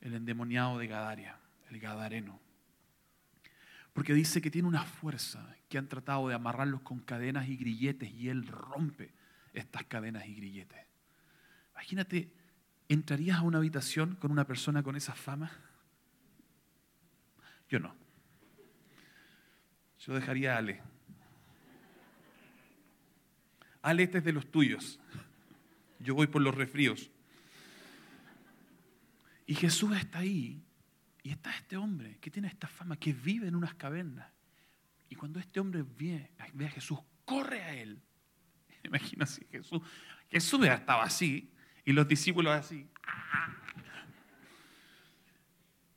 [0.00, 2.38] El endemoniado de Gadaria, el Gadareno.
[3.96, 8.12] Porque dice que tiene una fuerza que han tratado de amarrarlos con cadenas y grilletes
[8.12, 9.14] y él rompe
[9.54, 10.84] estas cadenas y grilletes.
[11.72, 12.30] Imagínate,
[12.90, 15.50] ¿entrarías a una habitación con una persona con esa fama?
[17.70, 17.96] Yo no.
[20.00, 20.82] Yo dejaría a Ale.
[23.80, 25.00] Ale, este es de los tuyos.
[26.00, 27.10] Yo voy por los refríos.
[29.46, 30.65] Y Jesús está ahí.
[31.26, 34.30] Y está este hombre que tiene esta fama, que vive en unas cavernas.
[35.08, 38.00] Y cuando este hombre ve, ve a Jesús, corre a él.
[38.84, 39.82] Imagina Jesús.
[40.30, 41.52] Jesús estaba así
[41.84, 42.88] y los discípulos así.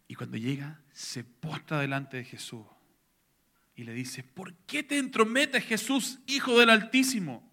[0.08, 2.66] Y cuando llega, se postra delante de Jesús
[3.76, 7.48] y le dice, ¿por qué te entrometes Jesús, Hijo del Altísimo?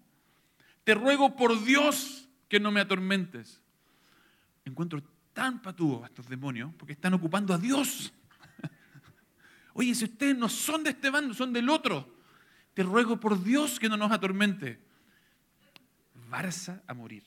[0.83, 3.61] Te ruego por Dios que no me atormentes.
[4.65, 5.03] Encuentro
[5.37, 8.11] tan patudo a estos demonios porque están ocupando a Dios.
[9.75, 12.11] Oye, si ustedes no son de este bando, son del otro,
[12.73, 14.79] te ruego por Dios que no nos atormente.
[16.27, 17.23] Varsa a morir.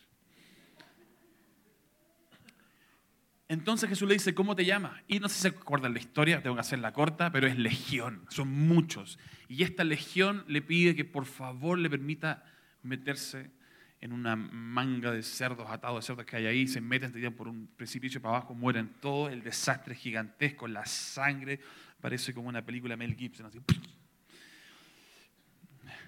[3.47, 5.01] Entonces Jesús le dice, ¿cómo te llamas?
[5.07, 8.27] Y no sé si se acuerdan la historia, tengo que hacerla corta, pero es legión,
[8.29, 9.21] son muchos.
[9.47, 12.43] Y esta legión le pide que por favor le permita
[12.83, 13.53] meterse
[14.01, 17.67] en una manga de cerdos, atados de cerdos que hay ahí, se meten por un
[17.67, 21.61] precipicio para abajo, mueren todos, el desastre gigantesco, la sangre,
[22.01, 23.61] parece como una película Mel Gibson, así,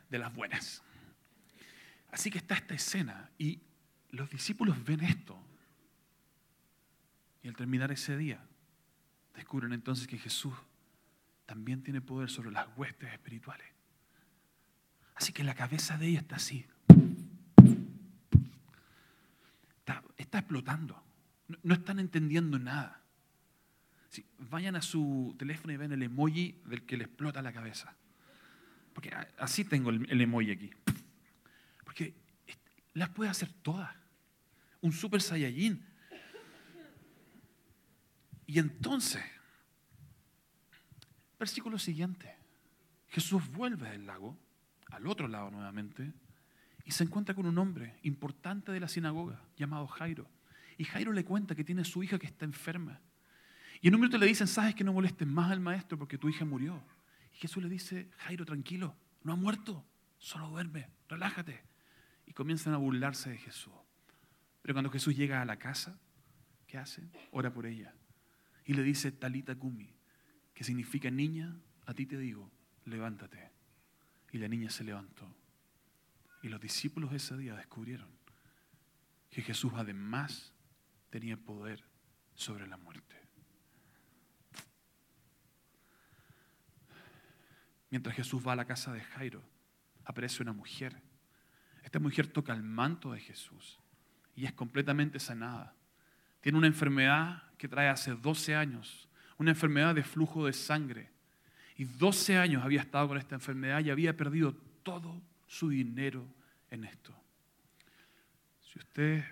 [0.08, 0.82] de las buenas.
[2.10, 3.60] Así que está esta escena y
[4.10, 5.38] los discípulos ven esto
[7.42, 8.40] y al terminar ese día,
[9.34, 10.54] descubren entonces que Jesús
[11.46, 13.66] también tiene poder sobre las huestes espirituales.
[15.14, 16.66] Así que la cabeza de ella está así.
[20.22, 21.02] Está, explotando.
[21.62, 23.02] No, están entendiendo nada.
[24.38, 27.94] vayan a su teléfono y ven el emoji del que le explota la cabeza.
[28.92, 30.70] Porque así tengo el, el emoji aquí.
[31.84, 32.14] Porque
[32.94, 33.94] las puede hacer todas.
[34.80, 35.92] Un super saiyajin
[38.52, 39.22] y entonces,
[41.38, 42.36] versículo siguiente,
[43.08, 44.38] Jesús vuelve del lago,
[44.90, 46.12] al otro lado nuevamente,
[46.84, 50.28] y se encuentra con un hombre importante de la sinagoga llamado Jairo.
[50.78, 53.00] Y Jairo le cuenta que tiene su hija que está enferma.
[53.80, 56.28] Y en un minuto le dicen, sabes que no molestes más al maestro porque tu
[56.28, 56.82] hija murió.
[57.34, 59.84] Y Jesús le dice, Jairo, tranquilo, no ha muerto,
[60.18, 61.62] solo duerme, relájate.
[62.26, 63.72] Y comienzan a burlarse de Jesús.
[64.62, 65.98] Pero cuando Jesús llega a la casa,
[66.66, 67.02] ¿qué hace?
[67.30, 67.94] Ora por ella
[68.64, 69.92] y le dice Talita Kumi,
[70.54, 72.50] que significa niña, a ti te digo,
[72.84, 73.50] levántate.
[74.32, 75.34] Y la niña se levantó.
[76.42, 78.08] Y los discípulos ese día descubrieron
[79.30, 80.52] que Jesús además
[81.08, 81.84] tenía poder
[82.34, 83.16] sobre la muerte.
[87.90, 89.42] Mientras Jesús va a la casa de Jairo,
[90.04, 91.00] aparece una mujer.
[91.84, 93.78] Esta mujer toca el manto de Jesús
[94.34, 95.74] y es completamente sanada.
[96.40, 101.10] Tiene una enfermedad que trae hace 12 años, una enfermedad de flujo de sangre.
[101.76, 105.22] Y 12 años había estado con esta enfermedad y había perdido todo
[105.52, 106.26] su dinero
[106.70, 107.14] en esto.
[108.62, 109.22] Si ustedes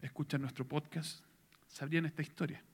[0.00, 1.22] escuchan nuestro podcast,
[1.68, 2.64] sabrían esta historia.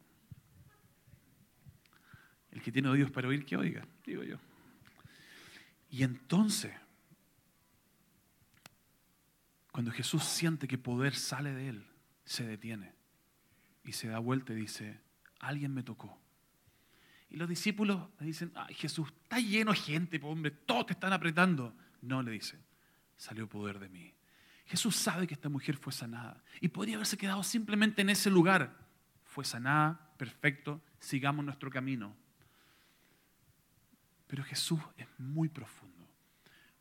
[2.53, 4.37] El que tiene oídos para oír, que oiga, digo yo.
[5.91, 6.73] Y entonces,
[9.73, 11.87] cuando Jesús siente que poder sale de él,
[12.25, 12.93] se detiene
[13.83, 15.01] y se da vuelta y dice,
[15.41, 16.17] alguien me tocó.
[17.31, 21.13] Y los discípulos le dicen, ay Jesús, está lleno de gente, hombre, todos te están
[21.13, 21.77] apretando.
[22.01, 22.65] No, le dice,
[23.17, 24.15] salió poder de mí.
[24.67, 28.77] Jesús sabe que esta mujer fue sanada y podría haberse quedado simplemente en ese lugar.
[29.25, 32.17] Fue sanada, perfecto, sigamos nuestro camino.
[34.27, 36.09] Pero Jesús es muy profundo,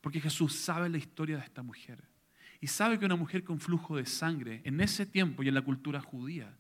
[0.02, 2.04] porque Jesús sabe la historia de esta mujer
[2.60, 5.62] y sabe que una mujer con flujo de sangre en ese tiempo y en la
[5.62, 6.58] cultura judía,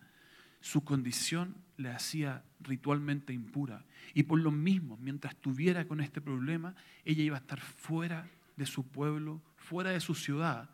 [0.62, 3.86] su condición le hacía ritualmente impura.
[4.14, 8.66] Y por lo mismo, mientras estuviera con este problema, ella iba a estar fuera de
[8.66, 10.70] su pueblo, fuera de su ciudad,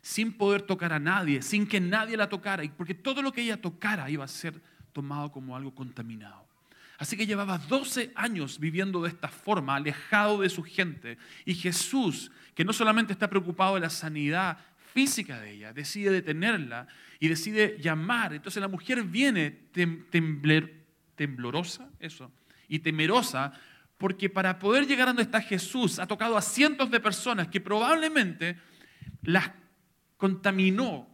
[0.00, 3.60] sin poder tocar a nadie, sin que nadie la tocara, porque todo lo que ella
[3.60, 4.60] tocara iba a ser
[4.92, 6.46] tomado como algo contaminado.
[6.98, 11.18] Así que llevaba 12 años viviendo de esta forma, alejado de su gente.
[11.44, 14.56] Y Jesús, que no solamente está preocupado de la sanidad
[14.94, 16.86] física de ella, decide detenerla
[17.20, 18.32] y decide llamar.
[18.32, 19.50] Entonces la mujer viene
[21.16, 22.32] temblorosa, eso,
[22.66, 23.52] y temerosa,
[23.98, 27.60] porque para poder llegar a donde está Jesús ha tocado a cientos de personas que
[27.60, 28.60] probablemente
[29.22, 29.50] las
[30.16, 31.08] contaminó.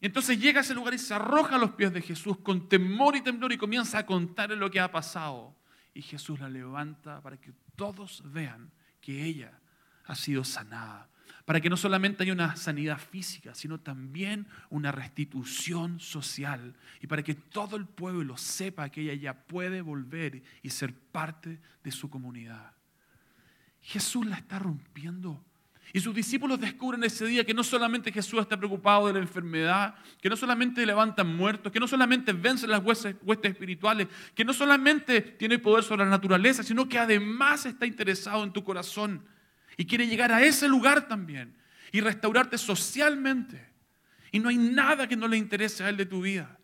[0.00, 3.16] Entonces llega a ese lugar y se arroja a los pies de Jesús con temor
[3.16, 5.56] y temblor y comienza a contarle lo que ha pasado.
[5.94, 9.60] Y Jesús la levanta para que todos vean que ella
[10.04, 11.08] ha sido sanada.
[11.52, 16.74] Para que no solamente haya una sanidad física, sino también una restitución social.
[17.02, 21.60] Y para que todo el pueblo sepa que ella ya puede volver y ser parte
[21.84, 22.72] de su comunidad.
[23.82, 25.44] Jesús la está rompiendo
[25.92, 29.94] y sus discípulos descubren ese día que no solamente Jesús está preocupado de la enfermedad,
[30.22, 35.20] que no solamente levantan muertos, que no solamente vence las huestes, espirituales, que no solamente
[35.20, 39.30] tiene poder sobre la naturaleza, sino que además está interesado en tu corazón
[39.76, 41.56] y quiere llegar a ese lugar también
[41.92, 43.70] y restaurarte socialmente.
[44.30, 46.58] Y no hay nada que no le interese a Él de tu vida.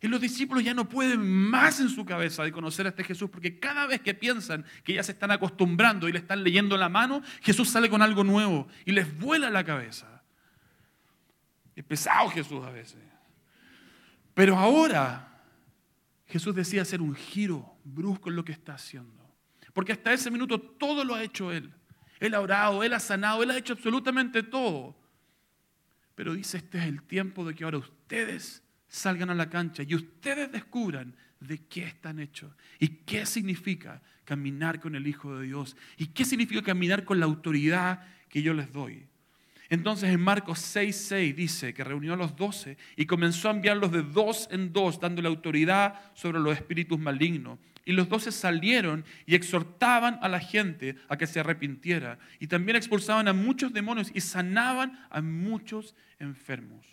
[0.00, 3.28] Y los discípulos ya no pueden más en su cabeza de conocer a este Jesús,
[3.30, 6.88] porque cada vez que piensan que ya se están acostumbrando y le están leyendo la
[6.88, 10.22] mano, Jesús sale con algo nuevo y les vuela la cabeza.
[11.74, 13.00] Es pesado Jesús a veces.
[14.34, 15.42] Pero ahora
[16.26, 19.24] Jesús decía hacer un giro brusco en lo que está haciendo.
[19.72, 21.72] Porque hasta ese minuto todo lo ha hecho Él.
[22.20, 24.96] Él ha orado, Él ha sanado, Él ha hecho absolutamente todo.
[26.14, 29.94] Pero dice, este es el tiempo de que ahora ustedes salgan a la cancha y
[29.94, 35.76] ustedes descubran de qué están hechos y qué significa caminar con el Hijo de Dios
[35.96, 39.06] y qué significa caminar con la autoridad que yo les doy.
[39.70, 44.02] Entonces en Marcos 6:6 dice que reunió a los doce y comenzó a enviarlos de
[44.02, 47.58] dos en dos, dándole autoridad sobre los espíritus malignos.
[47.88, 52.18] Y los doce salieron y exhortaban a la gente a que se arrepintiera.
[52.38, 56.84] Y también expulsaban a muchos demonios y sanaban a muchos enfermos.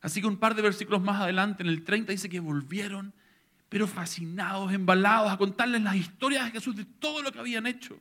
[0.00, 3.12] Así que un par de versículos más adelante, en el 30, dice que volvieron,
[3.68, 8.00] pero fascinados, embalados, a contarles las historias de Jesús de todo lo que habían hecho.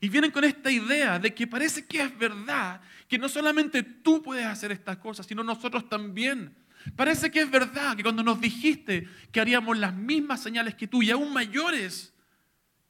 [0.00, 4.22] Y vienen con esta idea de que parece que es verdad, que no solamente tú
[4.22, 6.54] puedes hacer estas cosas, sino nosotros también.
[6.96, 11.02] Parece que es verdad que cuando nos dijiste que haríamos las mismas señales que tú
[11.02, 12.14] y aún mayores,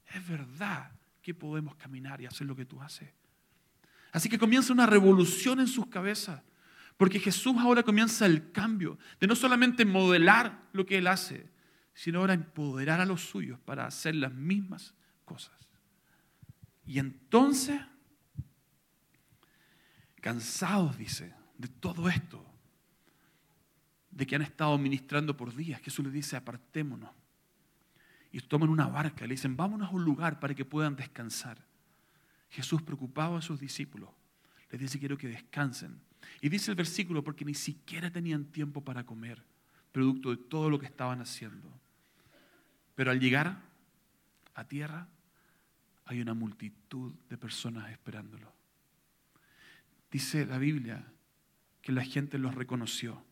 [0.06, 3.08] es verdad que podemos caminar y hacer lo que tú haces.
[4.12, 6.42] Así que comienza una revolución en sus cabezas.
[6.96, 11.50] Porque Jesús ahora comienza el cambio de no solamente modelar lo que Él hace,
[11.94, 15.54] sino ahora empoderar a los suyos para hacer las mismas cosas.
[16.84, 17.80] Y entonces,
[20.20, 22.51] cansados, dice, de todo esto,
[24.12, 27.10] de que han estado ministrando por días, Jesús les dice, apartémonos.
[28.30, 31.58] Y toman una barca le dicen, vámonos a un lugar para que puedan descansar.
[32.48, 34.10] Jesús preocupado a sus discípulos,
[34.70, 36.00] les dice, quiero que descansen
[36.40, 39.42] y dice el versículo, porque ni siquiera tenían tiempo para comer,
[39.92, 41.68] producto de todo lo que estaban haciendo.
[42.94, 43.62] Pero al llegar
[44.54, 45.08] a tierra,
[46.04, 48.52] hay una multitud de personas esperándolo.
[50.10, 51.06] Dice la Biblia
[51.80, 53.24] que la gente los reconoció.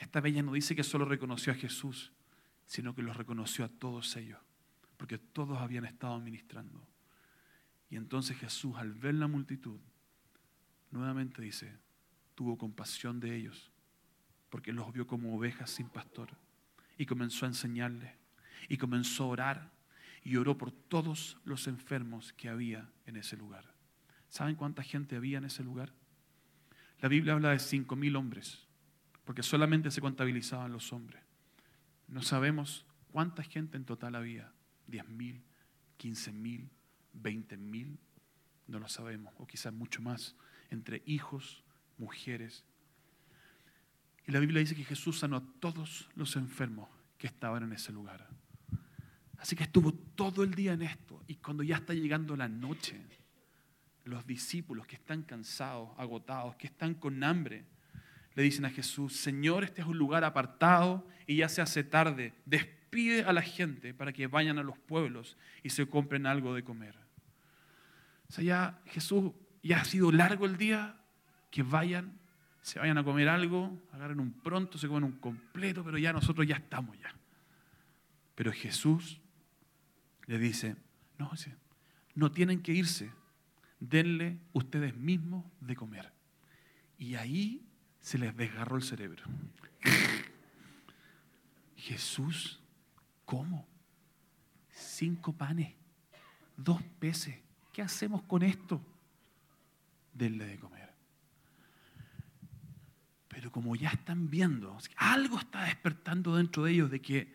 [0.00, 2.10] Esta bella no dice que solo reconoció a Jesús,
[2.66, 4.40] sino que los reconoció a todos ellos,
[4.96, 6.82] porque todos habían estado ministrando.
[7.90, 9.78] Y entonces Jesús, al ver la multitud,
[10.90, 11.76] nuevamente dice,
[12.34, 13.70] tuvo compasión de ellos,
[14.48, 16.30] porque los vio como ovejas sin pastor.
[16.96, 18.10] Y comenzó a enseñarles,
[18.70, 19.70] y comenzó a orar,
[20.24, 23.74] y oró por todos los enfermos que había en ese lugar.
[24.30, 25.92] ¿Saben cuánta gente había en ese lugar?
[27.00, 28.66] La Biblia habla de cinco mil hombres,
[29.30, 31.22] porque solamente se contabilizaban los hombres.
[32.08, 34.52] No sabemos cuánta gente en total había,
[34.88, 35.40] diez mil,
[35.96, 36.68] quince mil,
[37.12, 38.00] veinte mil,
[38.66, 40.34] no lo sabemos, o quizás mucho más,
[40.68, 41.62] entre hijos,
[41.96, 42.64] mujeres.
[44.26, 47.92] Y la Biblia dice que Jesús sanó a todos los enfermos que estaban en ese
[47.92, 48.26] lugar.
[49.38, 51.22] Así que estuvo todo el día en esto.
[51.28, 53.00] Y cuando ya está llegando la noche,
[54.02, 57.64] los discípulos que están cansados, agotados, que están con hambre,
[58.34, 62.32] le dicen a Jesús, Señor, este es un lugar apartado y ya se hace tarde.
[62.46, 66.62] Despide a la gente para que vayan a los pueblos y se compren algo de
[66.62, 66.94] comer.
[68.28, 70.96] O sea, ya Jesús, ya ha sido largo el día,
[71.50, 72.18] que vayan,
[72.62, 76.46] se vayan a comer algo, agarren un pronto, se comen un completo, pero ya nosotros
[76.46, 77.12] ya estamos ya.
[78.36, 79.20] Pero Jesús
[80.26, 80.76] le dice,
[81.18, 81.32] no,
[82.14, 83.10] no tienen que irse,
[83.80, 86.12] denle ustedes mismos de comer.
[86.96, 87.66] Y ahí
[88.00, 89.22] se les desgarró el cerebro.
[91.76, 92.60] Jesús,
[93.24, 93.66] ¿cómo?
[94.70, 95.74] Cinco panes,
[96.56, 97.38] dos peces.
[97.72, 98.80] ¿Qué hacemos con esto?
[100.12, 100.92] Denle de comer.
[103.28, 107.34] Pero como ya están viendo, algo está despertando dentro de ellos de que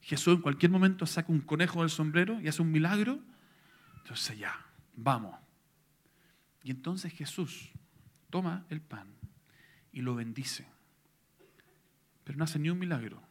[0.00, 3.20] Jesús en cualquier momento saca un conejo del sombrero y hace un milagro,
[3.98, 4.54] entonces ya,
[4.94, 5.36] vamos.
[6.62, 7.70] Y entonces Jesús
[8.30, 9.15] toma el pan
[9.96, 10.66] y lo bendice,
[12.22, 13.22] pero no hace ni un milagro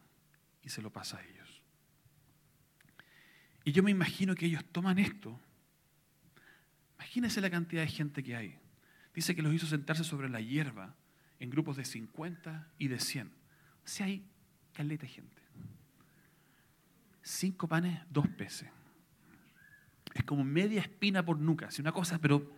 [0.64, 1.62] y se lo pasa a ellos.
[3.62, 5.38] Y yo me imagino que ellos toman esto.
[6.96, 8.58] Imagínense la cantidad de gente que hay.
[9.14, 10.96] Dice que los hizo sentarse sobre la hierba
[11.38, 13.28] en grupos de 50 y de 100.
[13.28, 13.32] O
[13.84, 14.26] sea, hay
[14.72, 15.42] caleta de gente.
[17.22, 18.68] Cinco panes, dos peces.
[20.14, 22.56] Es como media espina por nuca, es una cosa, pero...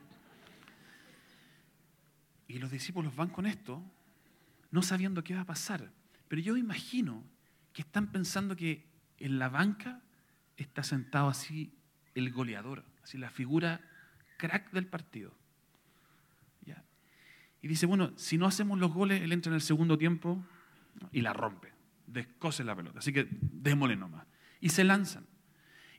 [2.47, 3.85] Y los discípulos van con esto,
[4.71, 5.93] no sabiendo qué va a pasar.
[6.29, 7.25] Pero yo imagino
[7.73, 8.87] que están pensando que
[9.19, 10.03] en la banca
[10.57, 11.75] está sentado así
[12.15, 13.81] el goleador, así la figura
[14.37, 15.39] crack del partido.
[17.61, 20.45] Y dice, bueno, si no hacemos los goles, él entra en el segundo tiempo
[21.11, 21.73] y la rompe,
[22.07, 23.01] descose la pelota.
[23.01, 24.27] Así que démosle nomás.
[24.61, 25.27] Y se lanzan.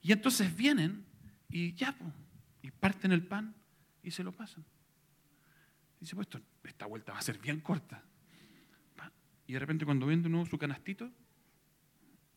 [0.02, 1.06] Y entonces vienen
[1.50, 1.96] y ya,
[2.62, 3.56] y parten el pan
[4.04, 4.64] y se lo pasan.
[5.98, 6.28] Y dice, pues
[6.64, 8.04] esta vuelta va a ser bien corta.
[9.50, 11.12] Y de repente cuando ven de nuevo su canastito,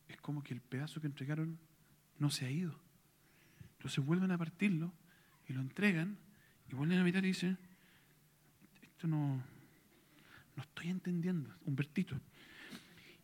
[0.08, 1.58] es como que el pedazo que entregaron
[2.18, 2.80] no se ha ido.
[3.76, 4.94] Entonces vuelven a partirlo
[5.46, 6.16] y lo entregan
[6.70, 7.58] y vuelven a mirar y dicen,
[9.02, 9.44] no,
[10.56, 12.18] no estoy entendiendo, Humbertito.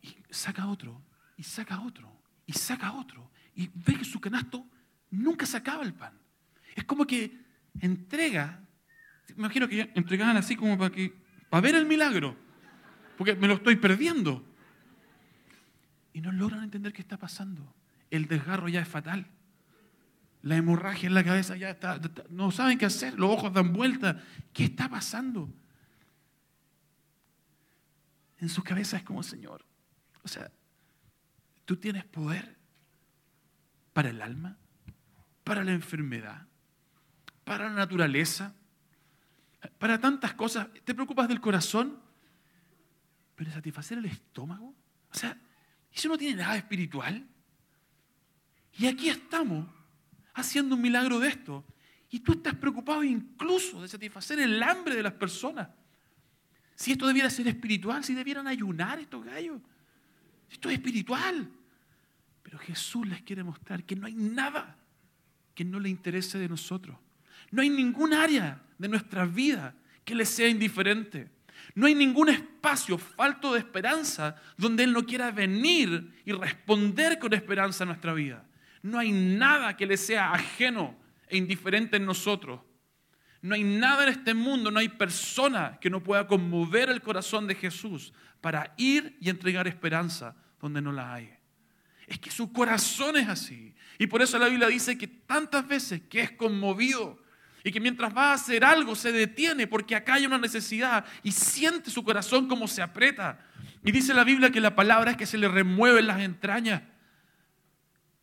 [0.03, 1.01] Y saca otro,
[1.35, 2.15] y saca otro,
[2.45, 4.69] y saca otro, y ve que su canasto
[5.09, 6.13] nunca sacaba el pan.
[6.75, 7.43] Es como que
[7.79, 8.63] entrega,
[9.35, 11.11] imagino que entregaban así como para que,
[11.49, 12.48] para ver el milagro,
[13.19, 14.43] porque me lo estoy perdiendo.
[16.13, 17.75] Y no logran entender qué está pasando.
[18.09, 19.27] El desgarro ya es fatal.
[20.41, 24.23] La hemorragia en la cabeza ya está, no saben qué hacer, los ojos dan vuelta.
[24.53, 25.53] ¿Qué está pasando?
[28.39, 29.65] en su cabeza es como, Señor,
[30.23, 30.49] o sea,
[31.65, 32.57] tú tienes poder
[33.93, 34.57] para el alma,
[35.43, 36.47] para la enfermedad,
[37.43, 38.55] para la naturaleza,
[39.77, 40.67] para tantas cosas.
[40.85, 41.99] Te preocupas del corazón,
[43.39, 44.75] pero satisfacer el estómago.
[45.09, 45.39] O sea,
[45.93, 47.25] eso no tiene nada espiritual.
[48.77, 49.65] Y aquí estamos
[50.33, 51.63] haciendo un milagro de esto.
[52.09, 55.69] Y tú estás preocupado incluso de satisfacer el hambre de las personas.
[56.75, 59.61] Si esto debiera ser espiritual, si debieran ayunar estos gallos.
[60.51, 61.49] Esto es espiritual.
[62.43, 64.77] Pero Jesús les quiere mostrar que no hay nada
[65.55, 66.97] que no le interese de nosotros.
[67.51, 69.73] No hay ningún área de nuestra vida
[70.03, 71.38] que le sea indiferente.
[71.75, 77.33] No hay ningún espacio falto de esperanza donde Él no quiera venir y responder con
[77.33, 78.45] esperanza a nuestra vida.
[78.81, 80.97] No hay nada que le sea ajeno
[81.27, 82.61] e indiferente en nosotros.
[83.41, 87.47] No hay nada en este mundo, no hay persona que no pueda conmover el corazón
[87.47, 91.29] de Jesús para ir y entregar esperanza donde no la hay.
[92.07, 93.75] Es que su corazón es así.
[93.97, 97.21] Y por eso la Biblia dice que tantas veces que es conmovido
[97.63, 101.31] y que mientras va a hacer algo se detiene porque acá hay una necesidad y
[101.31, 103.39] siente su corazón como se aprieta.
[103.83, 106.83] Y dice la Biblia que la palabra es que se le remueven las entrañas.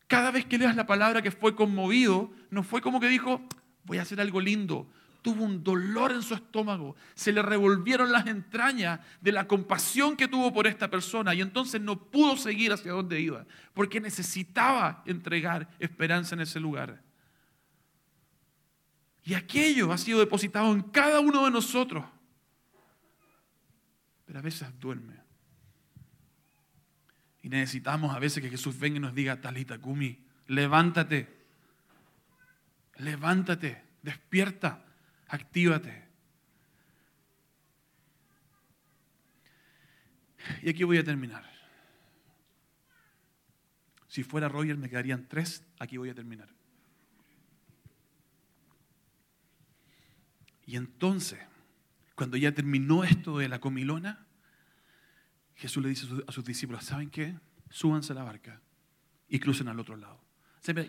[0.07, 3.41] Cada vez que leas la palabra que fue conmovido, no fue como que dijo,
[3.83, 4.87] voy a hacer algo lindo.
[5.21, 10.27] Tuvo un dolor en su estómago, se le revolvieron las entrañas de la compasión que
[10.27, 15.67] tuvo por esta persona y entonces no pudo seguir hacia donde iba, porque necesitaba entregar
[15.79, 17.01] esperanza en ese lugar.
[19.27, 22.05] Y aquello ha sido depositado en cada uno de nosotros.
[24.25, 25.15] Pero a veces duerme.
[27.41, 30.17] Y necesitamos a veces que Jesús venga y nos diga, Talita Kumi,
[30.47, 31.27] levántate,
[32.99, 34.85] levántate, despierta,
[35.27, 36.07] actívate.
[40.61, 41.43] Y aquí voy a terminar.
[44.07, 46.56] Si fuera Roger me quedarían tres, aquí voy a terminar.
[50.67, 51.39] Y entonces,
[52.13, 54.27] cuando ya terminó esto de la comilona,
[55.55, 57.33] Jesús le dice a sus discípulos, ¿saben qué?
[57.69, 58.61] Súbanse a la barca
[59.29, 60.21] y crucen al otro lado.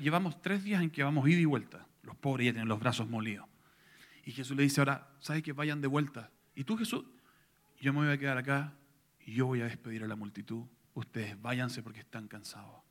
[0.01, 1.87] Llevamos tres días en que vamos ida y vuelta.
[2.03, 3.47] Los pobres ya tienen los brazos molidos.
[4.25, 5.53] Y Jesús le dice ahora, ¿sabes qué?
[5.53, 6.33] Vayan de vuelta.
[6.57, 7.05] Y tú, Jesús,
[7.81, 8.75] yo me voy a quedar acá
[9.25, 10.65] y yo voy a despedir a la multitud.
[10.95, 12.83] Ustedes váyanse porque están cansados.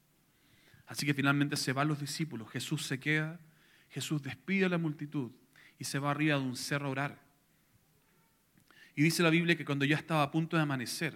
[0.86, 2.50] Así que finalmente se van los discípulos.
[2.50, 3.42] Jesús se queda.
[3.90, 5.32] Jesús despide a la multitud
[5.80, 7.28] y se va arriba de un cerro a orar.
[8.96, 11.16] Y dice la Biblia que cuando ya estaba a punto de amanecer,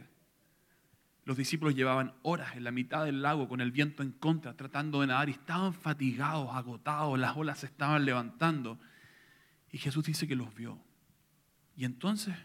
[1.26, 5.01] los discípulos llevaban horas en la mitad del lago con el viento en contra, tratando
[5.01, 8.80] de nadar y estaban fatigados, agotados, las olas se estaban levantando.
[9.72, 10.80] Y Jesús dice que los vio.
[11.76, 12.36] Y entonces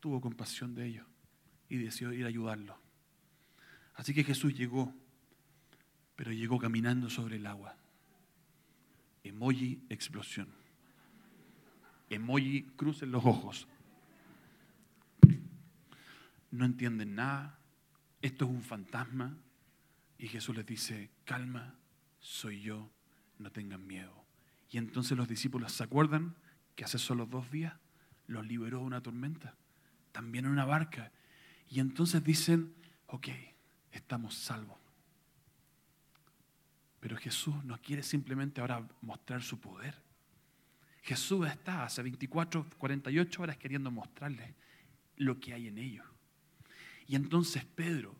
[0.00, 1.06] tuvo compasión de ellos
[1.68, 2.76] y decidió ir a ayudarlos.
[3.94, 4.94] Así que Jesús llegó,
[6.14, 7.76] pero llegó caminando sobre el agua.
[9.22, 10.63] Emoji explosión
[12.14, 13.68] emoji crucen los ojos.
[16.50, 17.58] No entienden nada.
[18.22, 19.36] Esto es un fantasma.
[20.18, 21.74] Y Jesús les dice, calma,
[22.20, 22.90] soy yo,
[23.38, 24.24] no tengan miedo.
[24.70, 26.36] Y entonces los discípulos se acuerdan
[26.74, 27.74] que hace solo dos días
[28.26, 29.56] los liberó de una tormenta,
[30.12, 31.12] también en una barca.
[31.68, 32.74] Y entonces dicen,
[33.06, 33.28] ok,
[33.92, 34.78] estamos salvos.
[37.00, 40.03] Pero Jesús no quiere simplemente ahora mostrar su poder.
[41.04, 44.54] Jesús está hace 24, 48 horas queriendo mostrarles
[45.16, 46.06] lo que hay en ellos.
[47.06, 48.16] Y entonces Pedro,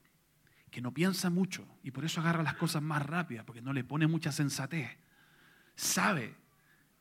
[0.71, 3.85] que no piensa mucho y por eso agarra las cosas más rápidas, porque no le
[3.85, 4.99] pone mucha sensatez,
[5.75, 6.35] sabe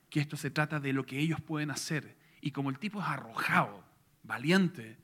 [0.09, 2.17] que esto se trata de lo que ellos pueden hacer.
[2.39, 3.84] Y como el tipo es arrojado,
[4.23, 4.97] valiente,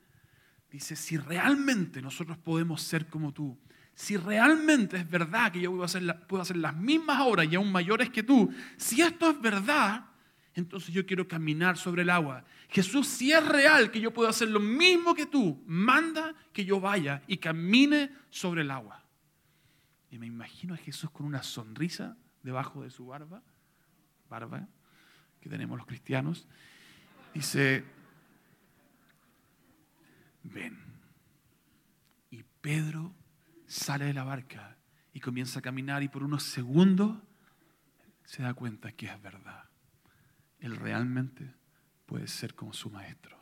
[0.70, 3.60] dice, si realmente nosotros podemos ser como tú,
[3.94, 6.02] si realmente es verdad que yo puedo hacer,
[6.40, 10.09] hacer las mismas obras y aún mayores que tú, si esto es verdad,
[10.54, 12.44] entonces yo quiero caminar sobre el agua.
[12.68, 16.80] Jesús, si es real que yo puedo hacer lo mismo que tú, manda que yo
[16.80, 19.04] vaya y camine sobre el agua.
[20.10, 23.42] Y me imagino a Jesús con una sonrisa debajo de su barba,
[24.28, 24.66] barba
[25.40, 26.48] que tenemos los cristianos.
[27.32, 27.84] Dice,
[30.42, 30.78] ven.
[32.30, 33.14] Y Pedro
[33.66, 34.76] sale de la barca
[35.12, 37.16] y comienza a caminar y por unos segundos
[38.24, 39.69] se da cuenta que es verdad
[40.60, 41.54] él realmente
[42.06, 43.38] puede ser como su maestro.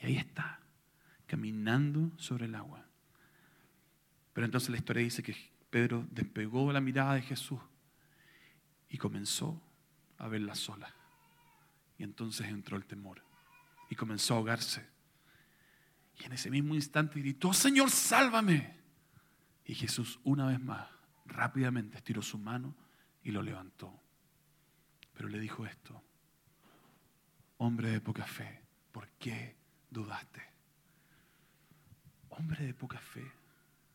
[0.00, 0.60] Y ahí está,
[1.26, 2.84] caminando sobre el agua.
[4.32, 5.36] Pero entonces la historia dice que
[5.70, 7.60] Pedro despegó la mirada de Jesús
[8.88, 9.60] y comenzó
[10.18, 10.92] a verla sola.
[11.98, 13.22] Y entonces entró el temor
[13.88, 14.86] y comenzó a ahogarse.
[16.18, 18.76] Y en ese mismo instante gritó, Señor, sálvame.
[19.64, 20.88] Y Jesús una vez más
[21.26, 22.76] rápidamente estiró su mano
[23.22, 24.00] y lo levantó.
[25.14, 26.02] Pero le dijo esto,
[27.58, 29.56] Hombre de poca fe, ¿por qué
[29.90, 30.42] dudaste?
[32.30, 33.24] Hombre de poca fe.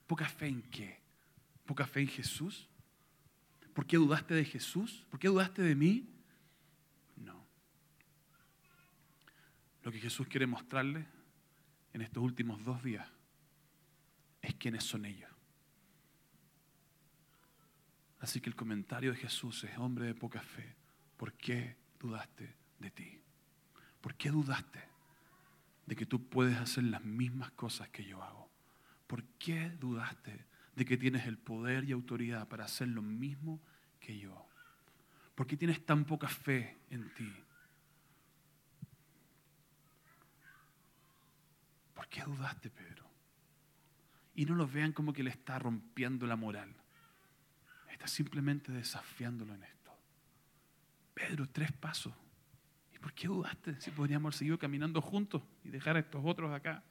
[0.08, 1.00] ¿Poca fe en qué?
[1.66, 2.68] ¿Poca fe en Jesús?
[3.74, 5.06] ¿Por qué dudaste de Jesús?
[5.10, 6.10] ¿Por qué dudaste de mí?
[7.18, 7.46] No.
[9.84, 11.06] Lo que Jesús quiere mostrarle
[11.94, 13.08] en estos últimos dos días
[14.42, 15.30] es quiénes son ellos.
[18.20, 20.76] Así que el comentario de Jesús es, hombre de poca fe,
[21.18, 23.22] ¿por qué dudaste de ti?
[24.02, 24.84] ¿Por qué dudaste
[25.86, 28.50] de que tú puedes hacer las mismas cosas que yo hago?
[29.08, 30.46] ¿Por qué dudaste
[30.76, 33.60] de que tienes el poder y autoridad para hacer lo mismo
[34.00, 34.46] que yo?
[35.36, 37.34] ¿Por qué tienes tan poca fe en ti?
[41.94, 43.10] ¿Por qué dudaste, Pedro?
[44.36, 46.74] Y no lo vean como que le está rompiendo la moral.
[47.92, 49.92] Está simplemente desafiándolo en esto.
[51.14, 52.14] Pedro, tres pasos.
[53.00, 56.84] ¿Por qué dudaste si podríamos seguido caminando juntos y dejar a estos otros acá?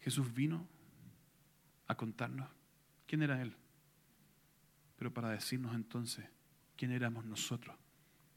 [0.00, 0.66] Jesús vino
[1.86, 2.48] a contarnos
[3.06, 3.54] quién era Él.
[4.96, 6.24] pero para decirnos entonces
[6.76, 7.76] quién éramos nosotros,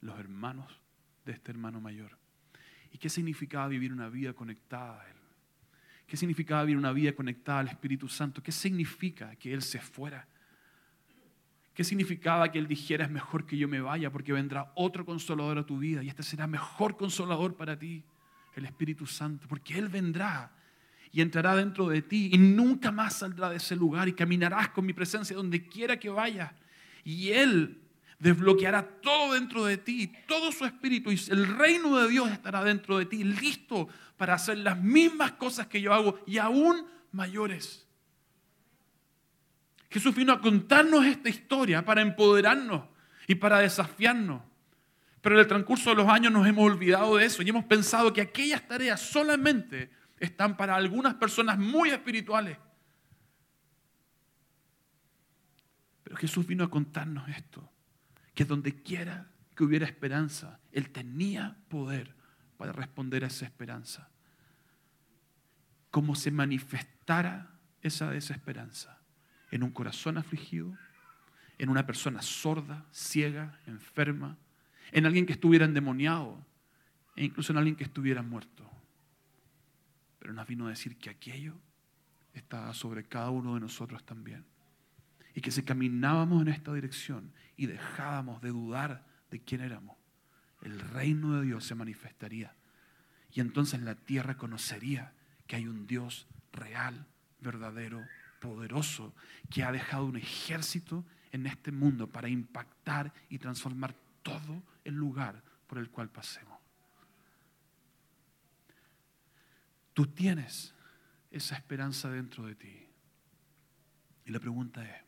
[0.02, 0.80] los hermanos
[1.26, 2.20] de este hermano mayor.
[2.92, 5.18] ¿Y qué significaba vivir una vida conectada a Él?
[6.06, 8.44] ¿Qué significaba vivir una vida conectada al Espíritu Santo?
[8.44, 10.28] ¿Qué significa que Él se fuera?
[11.74, 15.58] ¿Qué significaba que Él dijera es mejor que yo me vaya porque vendrá otro consolador
[15.58, 18.04] a tu vida y este será mejor consolador para ti,
[18.56, 20.52] el Espíritu Santo, porque Él vendrá
[21.14, 24.86] y entrará dentro de ti y nunca más saldrá de ese lugar y caminarás con
[24.86, 26.52] mi presencia donde quiera que vayas.
[27.04, 27.82] Y Él
[28.20, 32.98] desbloqueará todo dentro de ti, todo su espíritu y el reino de Dios estará dentro
[32.98, 37.88] de ti, listo para hacer las mismas cosas que yo hago y aún mayores.
[39.92, 42.84] Jesús vino a contarnos esta historia para empoderarnos
[43.28, 44.42] y para desafiarnos.
[45.20, 48.14] Pero en el transcurso de los años nos hemos olvidado de eso y hemos pensado
[48.14, 52.58] que aquellas tareas solamente están para algunas personas muy espirituales.
[56.06, 57.70] Pero Jesús vino a contarnos esto,
[58.34, 59.28] que donde quiera
[59.58, 62.16] que hubiera esperanza, Él tenía poder
[62.56, 64.10] para responder a esa esperanza.
[65.90, 69.01] Como se manifestara esa desesperanza
[69.52, 70.76] en un corazón afligido,
[71.58, 74.38] en una persona sorda, ciega, enferma,
[74.92, 76.44] en alguien que estuviera endemoniado
[77.16, 78.70] e incluso en alguien que estuviera muerto.
[80.20, 81.56] Pero nos vino a decir que aquello
[82.34, 84.46] estaba sobre cada uno de nosotros también.
[85.36, 89.98] Y que si caminábamos en esta dirección y dejábamos de dudar de quién éramos,
[90.62, 92.56] el reino de Dios se manifestaría.
[93.34, 95.14] Y entonces la tierra conocería
[95.48, 97.08] que hay un Dios real,
[97.40, 98.06] verdadero,
[98.42, 99.14] poderoso
[99.50, 105.42] que ha dejado un ejército en este mundo para impactar y transformar todo el lugar
[105.68, 106.60] por el cual pasemos.
[109.94, 110.74] Tú tienes
[111.30, 112.88] esa esperanza dentro de ti.
[114.26, 115.04] Y la pregunta es,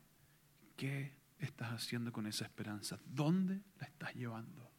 [0.77, 2.99] ¿qué estás haciendo con esa esperanza?
[3.05, 4.71] ¿Dónde la estás llevando?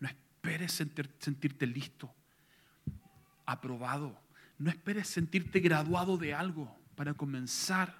[0.00, 2.14] No esperes sentirte listo,
[3.46, 4.20] aprobado.
[4.58, 7.94] No esperes sentirte graduado de algo para comenzar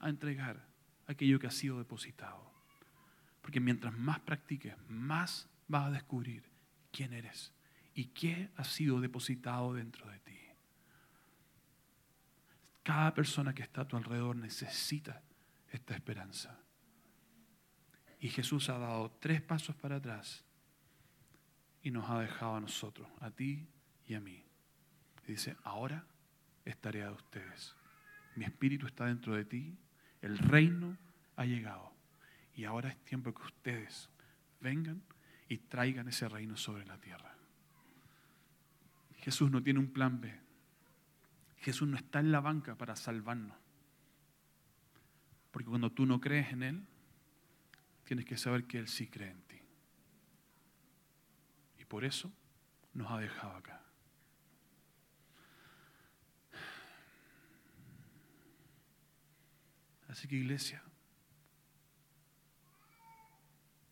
[0.00, 0.66] a entregar
[1.06, 2.50] aquello que ha sido depositado.
[3.42, 6.42] Porque mientras más practiques, más vas a descubrir
[6.90, 7.52] quién eres
[7.94, 10.40] y qué ha sido depositado dentro de ti.
[12.82, 15.22] Cada persona que está a tu alrededor necesita
[15.70, 16.58] esta esperanza.
[18.18, 20.44] Y Jesús ha dado tres pasos para atrás
[21.84, 23.68] y nos ha dejado a nosotros, a ti
[24.08, 24.44] y a mí.
[25.28, 26.04] Y dice, ahora
[26.64, 27.76] es tarea de ustedes
[28.40, 29.76] mi espíritu está dentro de ti,
[30.22, 30.96] el reino
[31.36, 31.92] ha llegado.
[32.54, 34.08] Y ahora es tiempo que ustedes
[34.62, 35.02] vengan
[35.46, 37.34] y traigan ese reino sobre la tierra.
[39.18, 40.34] Jesús no tiene un plan B.
[41.58, 43.58] Jesús no está en la banca para salvarnos.
[45.50, 46.86] Porque cuando tú no crees en Él,
[48.04, 49.60] tienes que saber que Él sí cree en ti.
[51.78, 52.32] Y por eso
[52.94, 53.79] nos ha dejado acá.
[60.10, 60.82] Así que iglesia,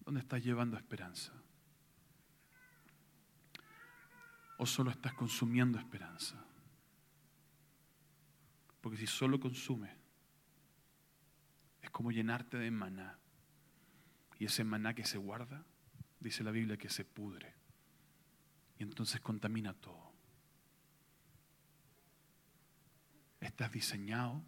[0.04, 1.32] ¿dónde estás llevando esperanza?
[4.58, 6.44] ¿O solo estás consumiendo esperanza?
[8.80, 9.94] Porque si solo consumes,
[11.80, 13.16] es como llenarte de maná.
[14.40, 15.64] Y ese maná que se guarda,
[16.18, 17.54] dice la Biblia, que se pudre.
[18.76, 20.12] Y entonces contamina todo.
[23.38, 24.42] Estás diseñado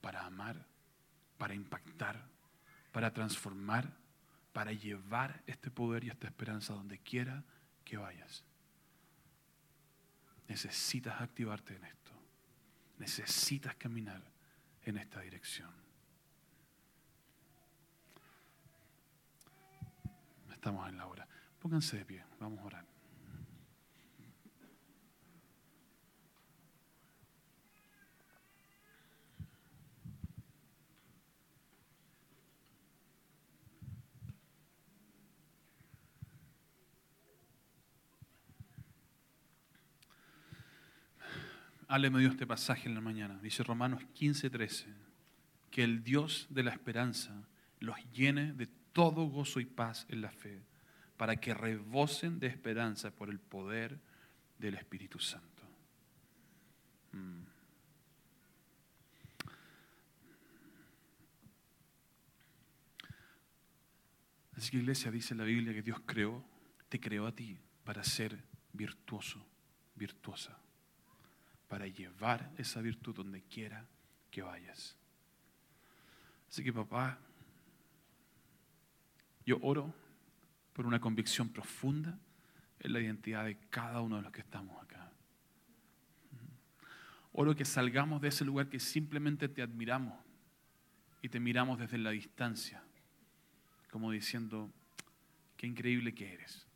[0.00, 0.71] para amar
[1.42, 2.24] para impactar,
[2.92, 3.92] para transformar,
[4.52, 7.42] para llevar este poder y esta esperanza donde quiera
[7.84, 8.44] que vayas.
[10.46, 12.12] Necesitas activarte en esto.
[12.98, 14.22] Necesitas caminar
[14.84, 15.72] en esta dirección.
[20.52, 21.26] Estamos en la hora.
[21.58, 22.91] Pónganse de pie, vamos a orar.
[41.92, 43.38] Ale me dio este pasaje en la mañana.
[43.42, 44.86] Dice Romanos 15, 13.
[45.70, 47.46] Que el Dios de la esperanza
[47.80, 50.62] los llene de todo gozo y paz en la fe,
[51.18, 54.00] para que rebosen de esperanza por el poder
[54.58, 55.62] del Espíritu Santo.
[57.12, 57.42] Mm.
[64.56, 66.42] Así que iglesia dice la Biblia que Dios creó,
[66.88, 69.46] te creó a ti para ser virtuoso,
[69.94, 70.61] virtuosa
[71.72, 73.86] para llevar esa virtud donde quiera
[74.30, 74.94] que vayas.
[76.46, 77.18] Así que papá,
[79.46, 79.94] Yo oro
[80.74, 82.18] por una convicción profunda
[82.78, 85.10] en la identidad de cada uno de los que estamos acá.
[87.32, 90.22] Oro que salgamos de ese lugar que simplemente te admiramos
[91.22, 92.82] y te miramos desde la distancia,
[93.90, 94.70] como diciendo,
[95.56, 96.66] qué increíble que eres.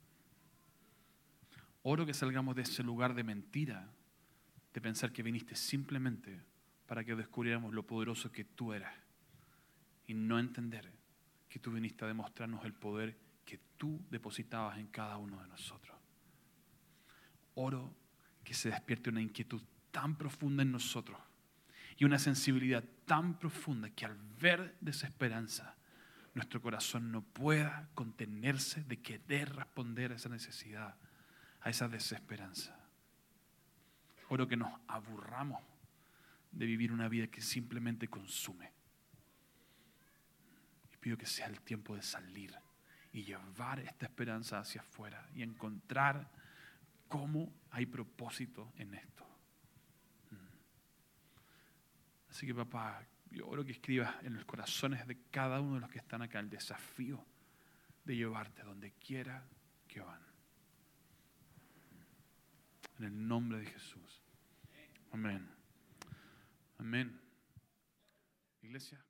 [1.82, 3.90] Oro que salgamos de ese lugar de mentira,
[4.76, 6.38] de pensar que viniste simplemente
[6.86, 8.92] para que descubriéramos lo poderoso que tú eras
[10.06, 10.92] y no entender
[11.48, 13.16] que tú viniste a demostrarnos el poder
[13.46, 15.96] que tú depositabas en cada uno de nosotros.
[17.54, 17.96] Oro
[18.44, 21.18] que se despierte una inquietud tan profunda en nosotros
[21.96, 25.74] y una sensibilidad tan profunda que al ver desesperanza,
[26.34, 30.96] nuestro corazón no pueda contenerse de querer responder a esa necesidad,
[31.62, 32.75] a esa desesperanza.
[34.28, 35.62] Oro que nos aburramos
[36.50, 38.72] de vivir una vida que simplemente consume.
[40.92, 42.54] Y pido que sea el tiempo de salir
[43.12, 46.30] y llevar esta esperanza hacia afuera y encontrar
[47.08, 49.24] cómo hay propósito en esto.
[50.30, 52.30] Mm.
[52.30, 55.90] Así que papá, yo oro que escribas en los corazones de cada uno de los
[55.90, 57.24] que están acá el desafío
[58.04, 59.44] de llevarte donde quiera
[59.88, 60.25] que van.
[62.98, 64.22] En el nombre de Jesús.
[65.12, 65.48] Amén.
[66.78, 67.20] Amén.
[68.62, 69.04] Iglesia.